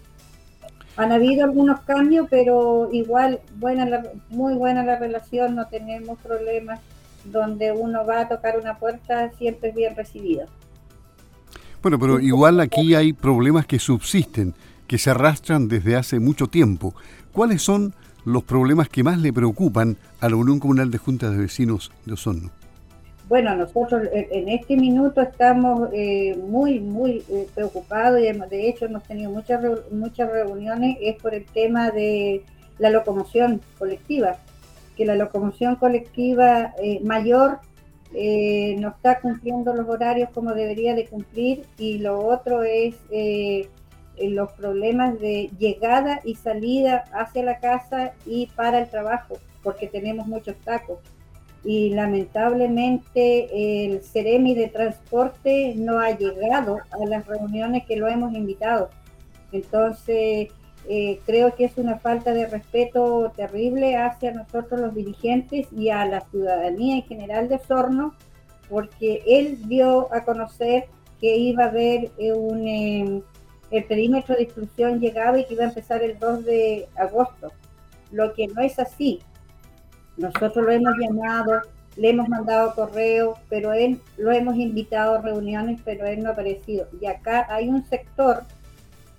[0.97, 6.79] Han habido algunos cambios, pero igual buena muy buena la relación, no tenemos problemas.
[7.25, 10.45] Donde uno va a tocar una puerta siempre es bien recibido.
[11.81, 14.53] Bueno, pero igual aquí hay problemas que subsisten,
[14.87, 16.93] que se arrastran desde hace mucho tiempo.
[17.31, 17.93] ¿Cuáles son
[18.25, 22.13] los problemas que más le preocupan a la Unión Comunal de Juntas de Vecinos de
[22.13, 22.51] Osorno?
[23.27, 29.03] Bueno, nosotros en este minuto estamos eh, muy, muy eh, preocupados y de hecho hemos
[29.03, 29.61] tenido muchas,
[29.91, 32.43] muchas reuniones, es por el tema de
[32.77, 34.37] la locomoción colectiva,
[34.95, 37.59] que la locomoción colectiva eh, mayor
[38.13, 43.67] eh, no está cumpliendo los horarios como debería de cumplir y lo otro es eh,
[44.17, 50.27] los problemas de llegada y salida hacia la casa y para el trabajo, porque tenemos
[50.27, 50.99] muchos tacos.
[51.65, 58.33] Y lamentablemente el Ceremi de Transporte no ha llegado a las reuniones que lo hemos
[58.33, 58.91] invitado.
[59.51, 60.49] Entonces,
[60.87, 66.05] eh, creo que es una falta de respeto terrible hacia nosotros los dirigentes y a
[66.05, 68.13] la ciudadanía en general de Sorno,
[68.69, 70.85] porque él dio a conocer
[71.19, 73.21] que iba a haber eh, un, em,
[73.71, 77.51] el perímetro de exclusión llegaba y que iba a empezar el 2 de agosto,
[78.11, 79.21] lo que no es así.
[80.17, 81.61] Nosotros lo hemos llamado,
[81.97, 86.33] le hemos mandado correo, pero él lo hemos invitado a reuniones, pero él no ha
[86.33, 86.87] aparecido.
[86.99, 88.43] Y acá hay un sector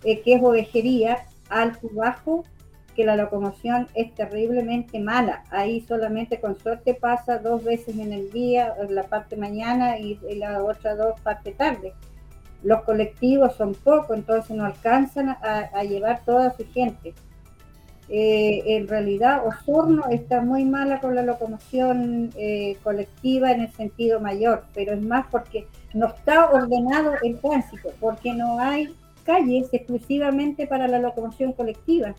[0.05, 2.45] eh, que es ovejería alto y bajo,
[2.95, 5.45] que la locomoción es terriblemente mala.
[5.51, 10.65] Ahí solamente con suerte pasa dos veces en el día, la parte mañana y, la
[10.65, 11.93] otra dos parte tarde.
[12.63, 17.15] Los colectivos son pocos, entonces no alcanzan a, llevar toda su gente.
[18.09, 24.21] Eh, en realidad Osorno está muy mala con la locomoción eh, colectiva en el sentido
[24.21, 28.95] mayor, pero es más porque no está ordenado el tránsito, porque no hay
[29.25, 32.15] calles exclusivamente para la locomoción colectiva.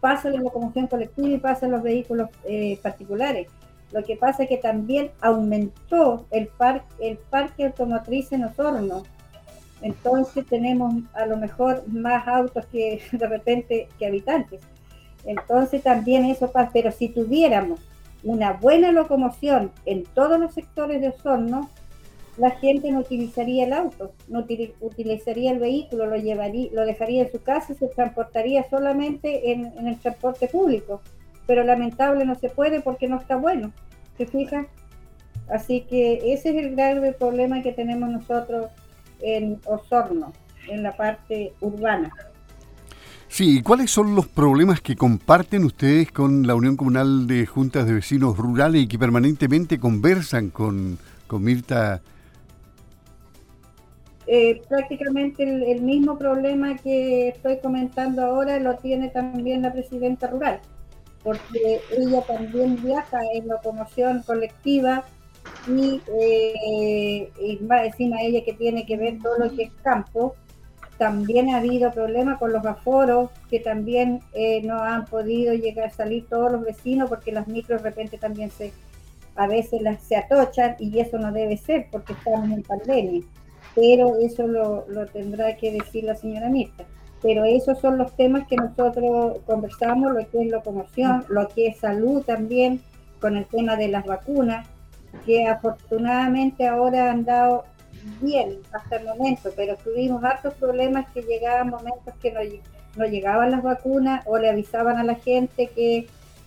[0.00, 3.46] Pasa la locomoción colectiva y pasan los vehículos eh, particulares.
[3.92, 9.04] Lo que pasa es que también aumentó el, par el parque automotriz en Osorno.
[9.82, 14.60] Entonces tenemos a lo mejor más autos que de repente que habitantes.
[15.24, 16.70] Entonces también eso pasa.
[16.72, 17.80] Pero si tuviéramos
[18.22, 21.68] una buena locomoción en todos los sectores de Osorno,
[22.36, 24.46] la gente no utilizaría el auto, no
[24.80, 29.86] utilizaría el vehículo, lo llevaría, lo dejaría en su casa y se transportaría solamente en,
[29.86, 31.02] el transporte público.
[31.46, 33.72] Pero lamentable no se puede porque no está bueno.
[34.16, 34.68] ¿Se fijan?
[35.48, 38.68] Así que ese es el grave problema que tenemos nosotros
[39.20, 40.32] en Osorno,
[40.68, 42.10] en la parte urbana.
[43.32, 47.86] Sí, ¿y cuáles son los problemas que comparten ustedes con la Unión Comunal de Juntas
[47.86, 52.02] de Vecinos Rurales y que permanentemente conversan con, con Mirta
[54.26, 60.60] eh, prácticamente el, mismo problema que estoy comentando ahora lo tiene también la presidenta rural,
[61.22, 65.04] porque ella también viaja en locomoción colectiva
[65.66, 70.36] y, eh, y va encima ella que tiene que ver todo lo que es campo.
[71.02, 75.90] También ha habido problemas con los aforos, que también eh, no han podido llegar a
[75.90, 78.72] salir todos los vecinos porque las micros de repente también se
[79.34, 83.22] a veces las, se atochan y eso no debe ser porque estamos en pandemia
[83.74, 86.84] pero eso lo, tendrá que decir la señora Mirta.
[87.20, 91.78] pero esos son los temas que nosotros conversamos, lo que es locomoción, lo que es
[91.78, 92.80] salud también,
[93.20, 94.66] con el tema de las vacunas,
[95.24, 97.64] que afortunadamente ahora han dado
[98.20, 102.40] bien hasta el momento, pero tuvimos hartos problemas que llegaban momentos que no,
[102.96, 106.06] no llegaban las vacunas o le avisaban a la gente que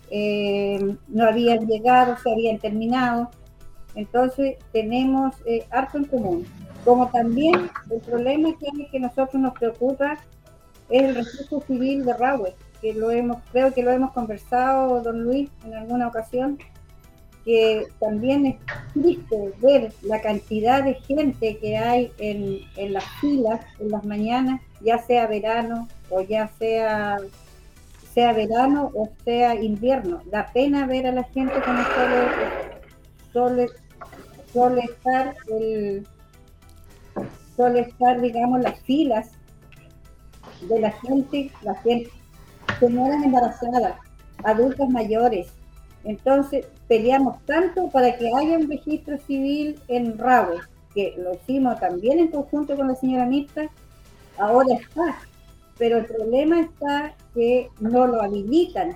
[0.10, 3.30] eh, no habían llegado, se habían terminado.
[3.96, 6.46] Entonces tenemos eh, harto en común.
[6.84, 10.20] Como también el problema que, que nosotros nos preocupa
[10.90, 15.24] es el registro civil de Rahue, que lo hemos, creo que lo hemos conversado, don
[15.24, 16.60] Luis, en alguna ocasión,
[17.46, 18.56] que también es
[18.94, 24.60] triste ver la cantidad de gente que hay en, en las filas en las mañanas,
[24.82, 27.18] ya sea verano o ya sea
[28.16, 30.22] sea verano o sea invierno.
[30.32, 32.28] Da pena ver a la gente como suele,
[33.32, 33.68] suele,
[34.52, 36.08] suele estar el,
[37.56, 39.32] suele estar, digamos, las filas
[40.62, 42.10] de la gente, la gente,
[42.80, 43.96] señoras embarazadas,
[44.44, 45.48] adultos mayores.
[46.06, 50.62] Entonces, peleamos tanto para que haya un registro civil en Raúl,
[50.94, 53.70] que lo hicimos también en conjunto con la señora Mirta,
[54.38, 55.18] ahora está.
[55.78, 58.96] Pero el problema está que no lo habilitan,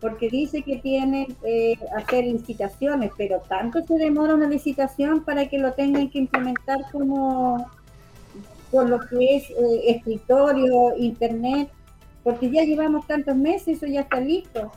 [0.00, 5.58] porque dice que tienen eh, hacer licitaciones, pero tanto se demora una licitación para que
[5.58, 7.66] lo tengan que implementar como
[8.70, 11.70] con lo que es eh, escritorio, internet,
[12.24, 14.72] porque ya llevamos tantos meses, eso ya está listo.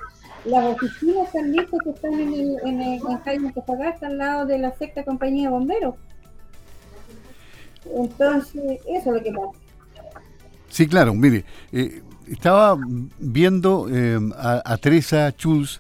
[0.46, 3.54] Las oficinas están listas que están en, el, en, el, en Jaime
[4.02, 5.96] al lado de la sexta compañía de bomberos.
[7.96, 9.52] Entonces, eso es lo que pasa.
[10.70, 12.78] Sí, claro, mire, eh, estaba
[13.18, 15.80] viendo eh, a, a, Teresa Schulz,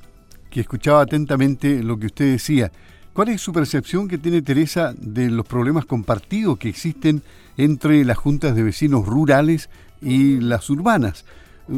[0.50, 2.72] que escuchaba atentamente lo que usted decía.
[3.12, 7.24] ¿Cuál es su percepción que tiene Teresa de los problemas compartidos que existen
[7.58, 9.70] entre las juntas de vecinos rurales
[10.02, 11.26] y las urbanas?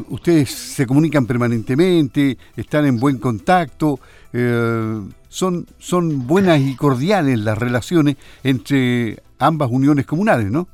[0.09, 3.99] Ustedes se comunican permanentemente, están en buen contacto,
[4.33, 10.67] eh, son, son buenas y cordiales las relaciones entre ambas uniones comunales, ¿no?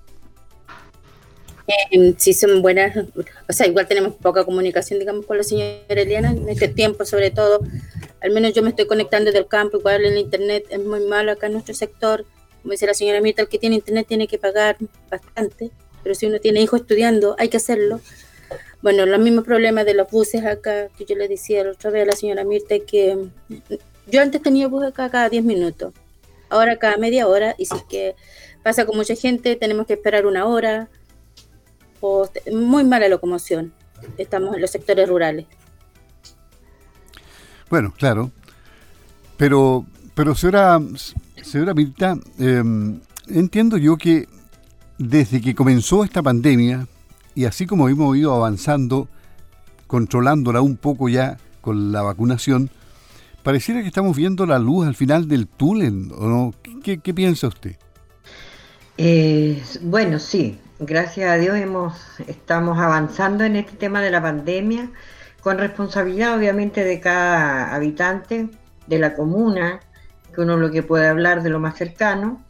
[1.67, 6.31] Eh, sí, son buenas, o sea, igual tenemos poca comunicación, digamos, con la señora Eliana
[6.31, 7.61] en este tiempo, sobre todo,
[8.21, 11.47] al menos yo me estoy conectando del campo, igual el internet es muy malo acá
[11.47, 12.25] en nuestro sector,
[12.61, 14.77] como dice la señora Mirta, el que tiene internet tiene que pagar
[15.09, 15.71] bastante,
[16.03, 17.99] pero si uno tiene hijos estudiando, hay que hacerlo.
[18.85, 22.03] Bueno, los mismos problemas de los buses acá, que yo le decía la otra vez
[22.03, 23.17] a la señora Mirta, que
[24.05, 25.91] yo antes tenía bus acá cada 10 minutos,
[26.51, 28.15] ahora cada media hora, y si es que
[28.61, 30.87] pasa con mucha gente, tenemos que esperar una hora,
[32.53, 33.73] muy mala locomoción.
[34.19, 35.47] Estamos en los sectores rurales.
[37.71, 38.29] Bueno, claro.
[39.35, 39.83] Pero,
[40.13, 40.79] pero señora,
[41.41, 44.27] señora Mirta, em, entiendo yo que
[44.99, 46.87] desde que comenzó esta pandemia,
[47.35, 49.09] y así como hemos ido avanzando,
[49.87, 52.69] controlándola un poco ya con la vacunación,
[53.43, 56.53] pareciera que estamos viendo la luz al final del túnel, ¿o no?
[56.81, 57.75] ¿Qué, piensa usted?
[58.97, 61.95] Eh, bueno, sí, gracias a Dios hemos,
[62.27, 64.91] estamos avanzando en este tema de la pandemia,
[65.41, 68.49] con responsabilidad obviamente de cada habitante
[68.87, 69.81] de la comuna,
[70.33, 72.43] que uno lo que puede hablar de lo más cercano,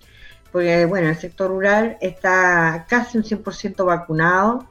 [0.52, 4.68] porque bueno, el sector rural está casi un 100% vacunado,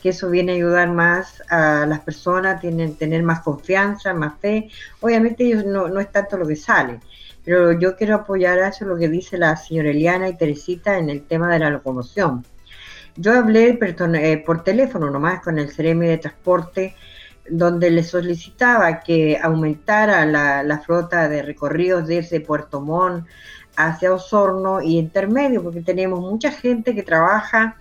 [0.00, 4.70] que eso viene a ayudar más a las personas, tienen tener más confianza, más fe.
[5.00, 7.00] Obviamente ellos no, no es tanto lo que sale,
[7.44, 11.22] pero yo quiero apoyar eso lo que dice la señora Eliana y Teresita en el
[11.22, 12.44] tema de la locomoción
[13.18, 16.94] yo hablé eh, por teléfono nomás con el CRM de Transporte,
[17.50, 23.26] donde le solicitaba que aumentara la, flota de recorridos desde Puerto Montt
[23.76, 27.76] hacia Osorno y intermedio, porque tenemos mucha gente que trabaja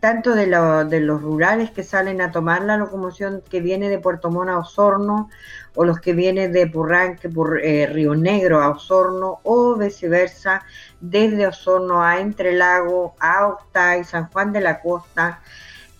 [0.00, 4.30] tanto de, de, los rurales que salen a tomar la locomoción que viene de Puerto
[4.30, 5.30] Montt a Osorno,
[5.74, 10.64] o los que vienen de Purranque, por eh, Río Negro a Osorno, o viceversa,
[11.00, 15.40] desde Osorno a Entrelago, a Octay, San Juan de la Costa,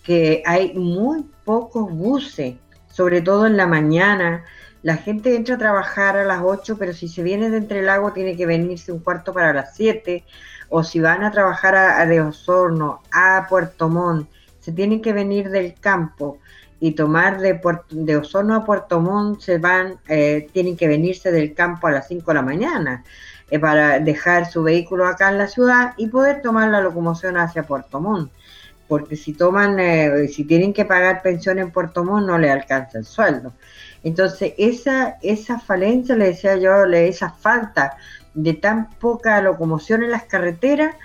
[0.03, 2.55] que hay muy pocos buses,
[2.91, 4.43] sobre todo en la mañana.
[4.81, 8.35] La gente entra a trabajar a las 8, pero si se viene de Entrelago tiene
[8.35, 10.25] que venirse un cuarto para las 7
[10.69, 15.49] o si van a trabajar a, de Osorno, a Puerto Montt, se tienen que venir
[15.49, 16.37] del campo
[16.79, 17.59] y tomar de,
[17.89, 22.07] de Osorno a Puerto Montt, se van, eh, tienen que venirse del campo a las
[22.07, 23.03] 5 de la mañana
[23.49, 27.63] eh, para dejar su vehículo acá en la ciudad y poder tomar la locomoción hacia
[27.63, 28.31] Puerto Montt.
[28.87, 32.97] Porque si toman, eh, si tienen que pagar pensión en Puerto Montt, no le alcanza
[32.97, 33.53] el sueldo.
[34.03, 37.97] Entonces, esa, esa falencia, le decía yo, esa falta
[38.33, 40.95] de tan poca locomoción en las carreteras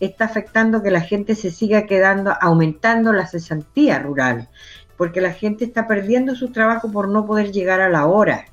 [0.00, 4.48] está afectando que la gente se siga quedando, aumentando la cesantía rural,
[4.96, 8.46] porque la gente está perdiendo su trabajo por no poder llegar a la hora.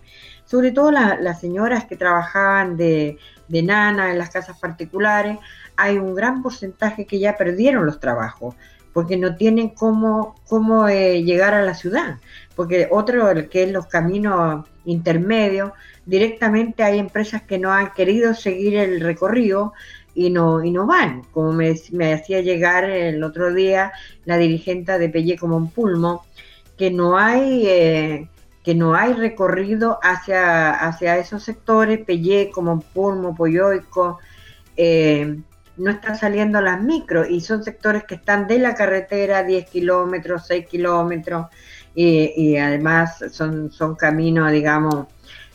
[0.45, 3.17] Sobre todo las señoras que trabajaban de,
[3.47, 5.37] de nana en las casas particulares,
[5.77, 8.55] hay un gran porcentaje que ya perdieron los trabajos
[8.93, 12.17] porque no tienen cómo, cómo eh, llegar a la ciudad.
[12.55, 15.71] Porque otro, que es los caminos intermedios,
[16.05, 19.73] directamente hay empresas que no han querido seguir el recorrido
[20.13, 21.23] y no, y no van.
[21.31, 23.91] Como me, me hacía llegar el otro día
[24.25, 26.25] la dirigente de Pelle como pulmo,
[26.77, 27.67] que no hay...
[27.67, 28.27] Eh,
[28.63, 34.19] que no hay recorrido hacia, hacia esos sectores, Pelle, como Pulmo, Poyoico,
[34.77, 35.37] eh,
[35.77, 40.45] no están saliendo las micros y son sectores que están de la carretera 10 kilómetros,
[40.47, 41.47] 6 kilómetros
[41.93, 45.07] y, además son, son caminos, digamos,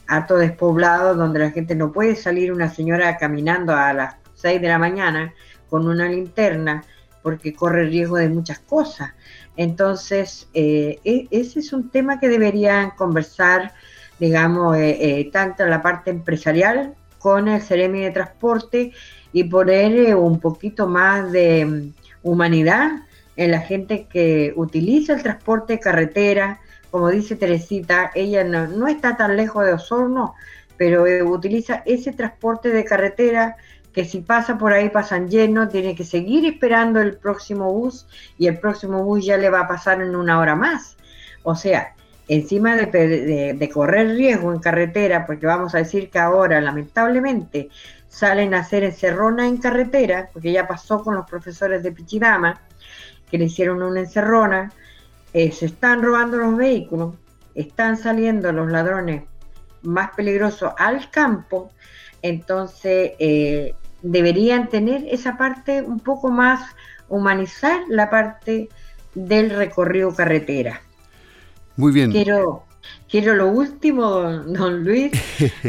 [0.06, 4.68] harto despoblados donde la gente no puede salir una señora caminando a las 6 de
[4.68, 5.34] la mañana
[5.68, 6.84] con una linterna
[7.22, 9.12] porque corre riesgo de muchas cosas.
[9.56, 13.72] Entonces, eh, e, ese es un tema que deberían conversar,
[14.20, 18.92] digamos, eh, eh, tanto la parte empresarial con el Ceremi de Transporte
[19.32, 23.05] y poner un poquito más de mm, humanidad
[23.36, 26.60] en la gente que utiliza el transporte de carretera.
[26.90, 30.34] Como dice Teresita, ella no, está tan lejos de Osorno,
[30.76, 33.56] pero eh, utiliza ese transporte de carretera
[33.92, 38.06] que si pasa por ahí pasan llenos, tiene que seguir esperando el próximo bus
[38.36, 40.98] y el próximo bus ya le va a pasar en una hora más.
[41.42, 41.94] O sea,
[42.28, 47.70] encima de, de, correr riesgo en carretera, porque vamos a decir que ahora lamentablemente
[48.08, 52.60] salen a hacer encerrona en carretera, porque ya pasó con los profesores de Pichidama,
[53.30, 54.72] que le hicieron una encerrona,
[55.32, 57.14] eh, se están robando los vehículos,
[57.54, 59.24] están saliendo los ladrones
[59.82, 61.70] más peligrosos al campo,
[62.22, 66.74] entonces eh, deberían tener esa parte un poco más,
[67.08, 68.68] humanizar la parte
[69.14, 70.82] del recorrido carretera.
[71.76, 72.10] Muy bien.
[72.10, 72.64] Quiero,
[73.08, 75.12] quiero lo último, don, Luis.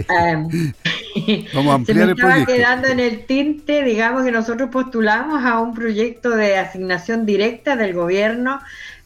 [1.53, 5.59] Vamos a ampliar Se me estaba quedando en el tinte, digamos que nosotros postulamos a
[5.59, 8.59] un proyecto de asignación directa del gobierno,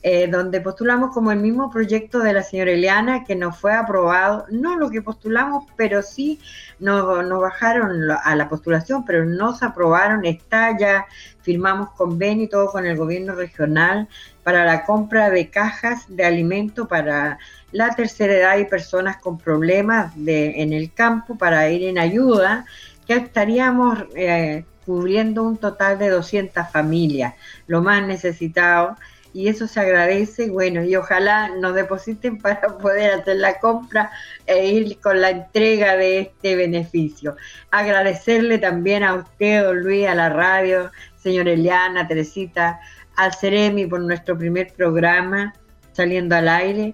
[0.04, 4.46] eh, donde postulamos como el mismo proyecto de la señora Eliana, que nos fue aprobado,
[4.50, 6.40] no lo que postulamos, pero sí
[6.80, 11.06] nos, nos bajaron a la postulación, pero nos aprobaron, está ya,
[11.42, 14.08] firmamos convenio y todo con el gobierno regional
[14.44, 17.38] para la compra de cajas de alimento para
[17.72, 22.66] la tercera edad y personas con problemas de, en el campo para ir en ayuda,
[23.08, 27.36] que estaríamos eh, cubriendo un total de 200 familias,
[27.68, 28.98] lo más necesitado,
[29.34, 34.12] y eso se agradece, bueno, y ojalá nos depositen para poder hacer la compra
[34.46, 37.38] e ir con la entrega de este beneficio.
[37.70, 42.80] Agradecerle también a usted, don Luis, a la radio, señor Eliana, Teresita,
[43.16, 45.54] al Ceremi por nuestro primer programa
[45.94, 46.94] saliendo al aire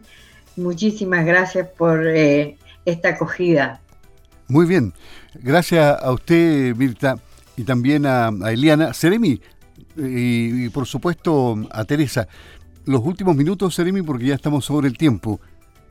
[0.58, 3.80] Muchísimas gracias por eh, esta acogida.
[4.48, 4.94] Muy bien.
[5.36, 7.18] Gracias a usted, Mirta,
[7.56, 8.94] y también a, Eliana.
[8.94, 9.40] Seremi,
[9.96, 12.28] y, por supuesto a Teresa.
[12.86, 15.40] Los últimos minutos, Seremi, porque ya estamos sobre el tiempo,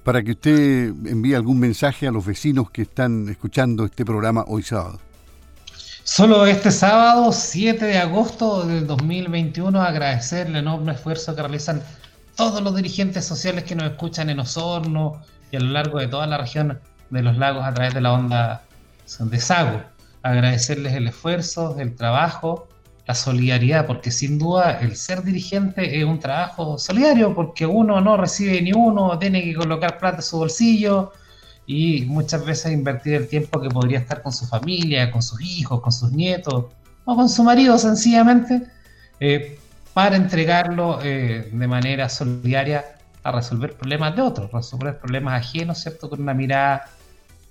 [0.03, 4.65] para que usted envíe algún mensaje a los vecinos que están escuchando este programa hoy
[4.65, 4.99] sábado.
[6.09, 11.83] Solo este sábado, 7 de agosto del 2021, agradecer el enorme esfuerzo que realizan
[12.37, 16.29] todos los dirigentes sociales que nos escuchan en Osorno y a lo largo de toda
[16.29, 16.79] la región
[17.11, 18.63] de los lagos a través de la onda
[19.19, 19.83] de Sago.
[20.23, 22.69] Agradecerles el esfuerzo, el trabajo,
[23.09, 28.17] la solidaridad, porque sin duda el ser dirigente es un trabajo solidario, porque uno no
[28.17, 31.13] recibe ni uno, tiene que colocar plata en su bolsillo
[31.67, 35.81] y muchas veces invertir el tiempo que podría estar con su familia, con sus hijos,
[35.81, 36.67] con sus nietos
[37.05, 38.63] o con su marido sencillamente.
[39.21, 39.59] Eh,
[39.93, 42.85] para entregarlo eh, de manera solidaria
[43.23, 46.11] a resolver problemas de otros, resolver problemas ajenos, ¿cierto?
[46.11, 46.91] Con una mirada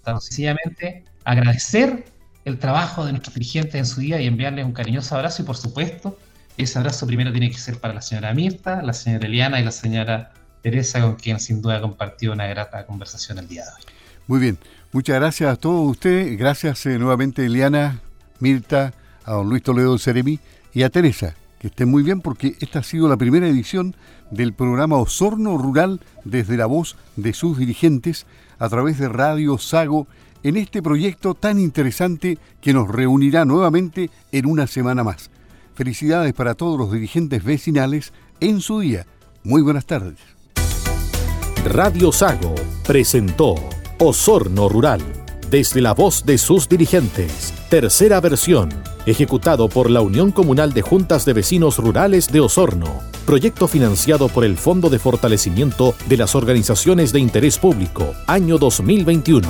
[0.06, 2.06] sencillamente agradecer
[2.46, 5.58] el trabajo de nuestros dirigentes en su día y enviarles un cariñoso abrazo y por
[5.58, 6.18] supuesto
[6.58, 9.72] ese abrazo primero tiene que ser para la señora Mirta, la señora Eliana y la
[9.72, 13.95] señora Teresa con quien sin duda he compartido una grata conversación el día de hoy.
[14.28, 14.58] Muy bien,
[14.92, 18.02] muchas gracias a todos ustedes, gracias eh, nuevamente Eliana,
[18.40, 20.40] Mirta, a don Luis Toledo Ceremi
[20.74, 23.96] y a Teresa que estén muy bien porque esta ha sido la primera edición
[24.32, 28.26] del programa Osorno Rural desde la voz de sus dirigentes
[28.60, 30.08] a través de Radio Sago
[30.44, 35.32] en este proyecto tan interesante que nos reunirá nuevamente en una semana más.
[35.74, 39.06] Felicidades para todos los dirigentes vecinales en su día.
[39.44, 40.20] Muy buenas tardes.
[41.66, 42.54] Radio Sago
[42.86, 43.56] presentó
[43.98, 45.02] Osorno Rural
[45.50, 48.70] desde la voz de sus dirigentes tercera versión,
[49.06, 54.44] ejecutado por la Unión Comunal de Juntas de Vecinos Rurales de Osorno, proyecto financiado por
[54.44, 59.48] el Fondo de Fortalecimiento de las Organizaciones de Interés Público, año 2021.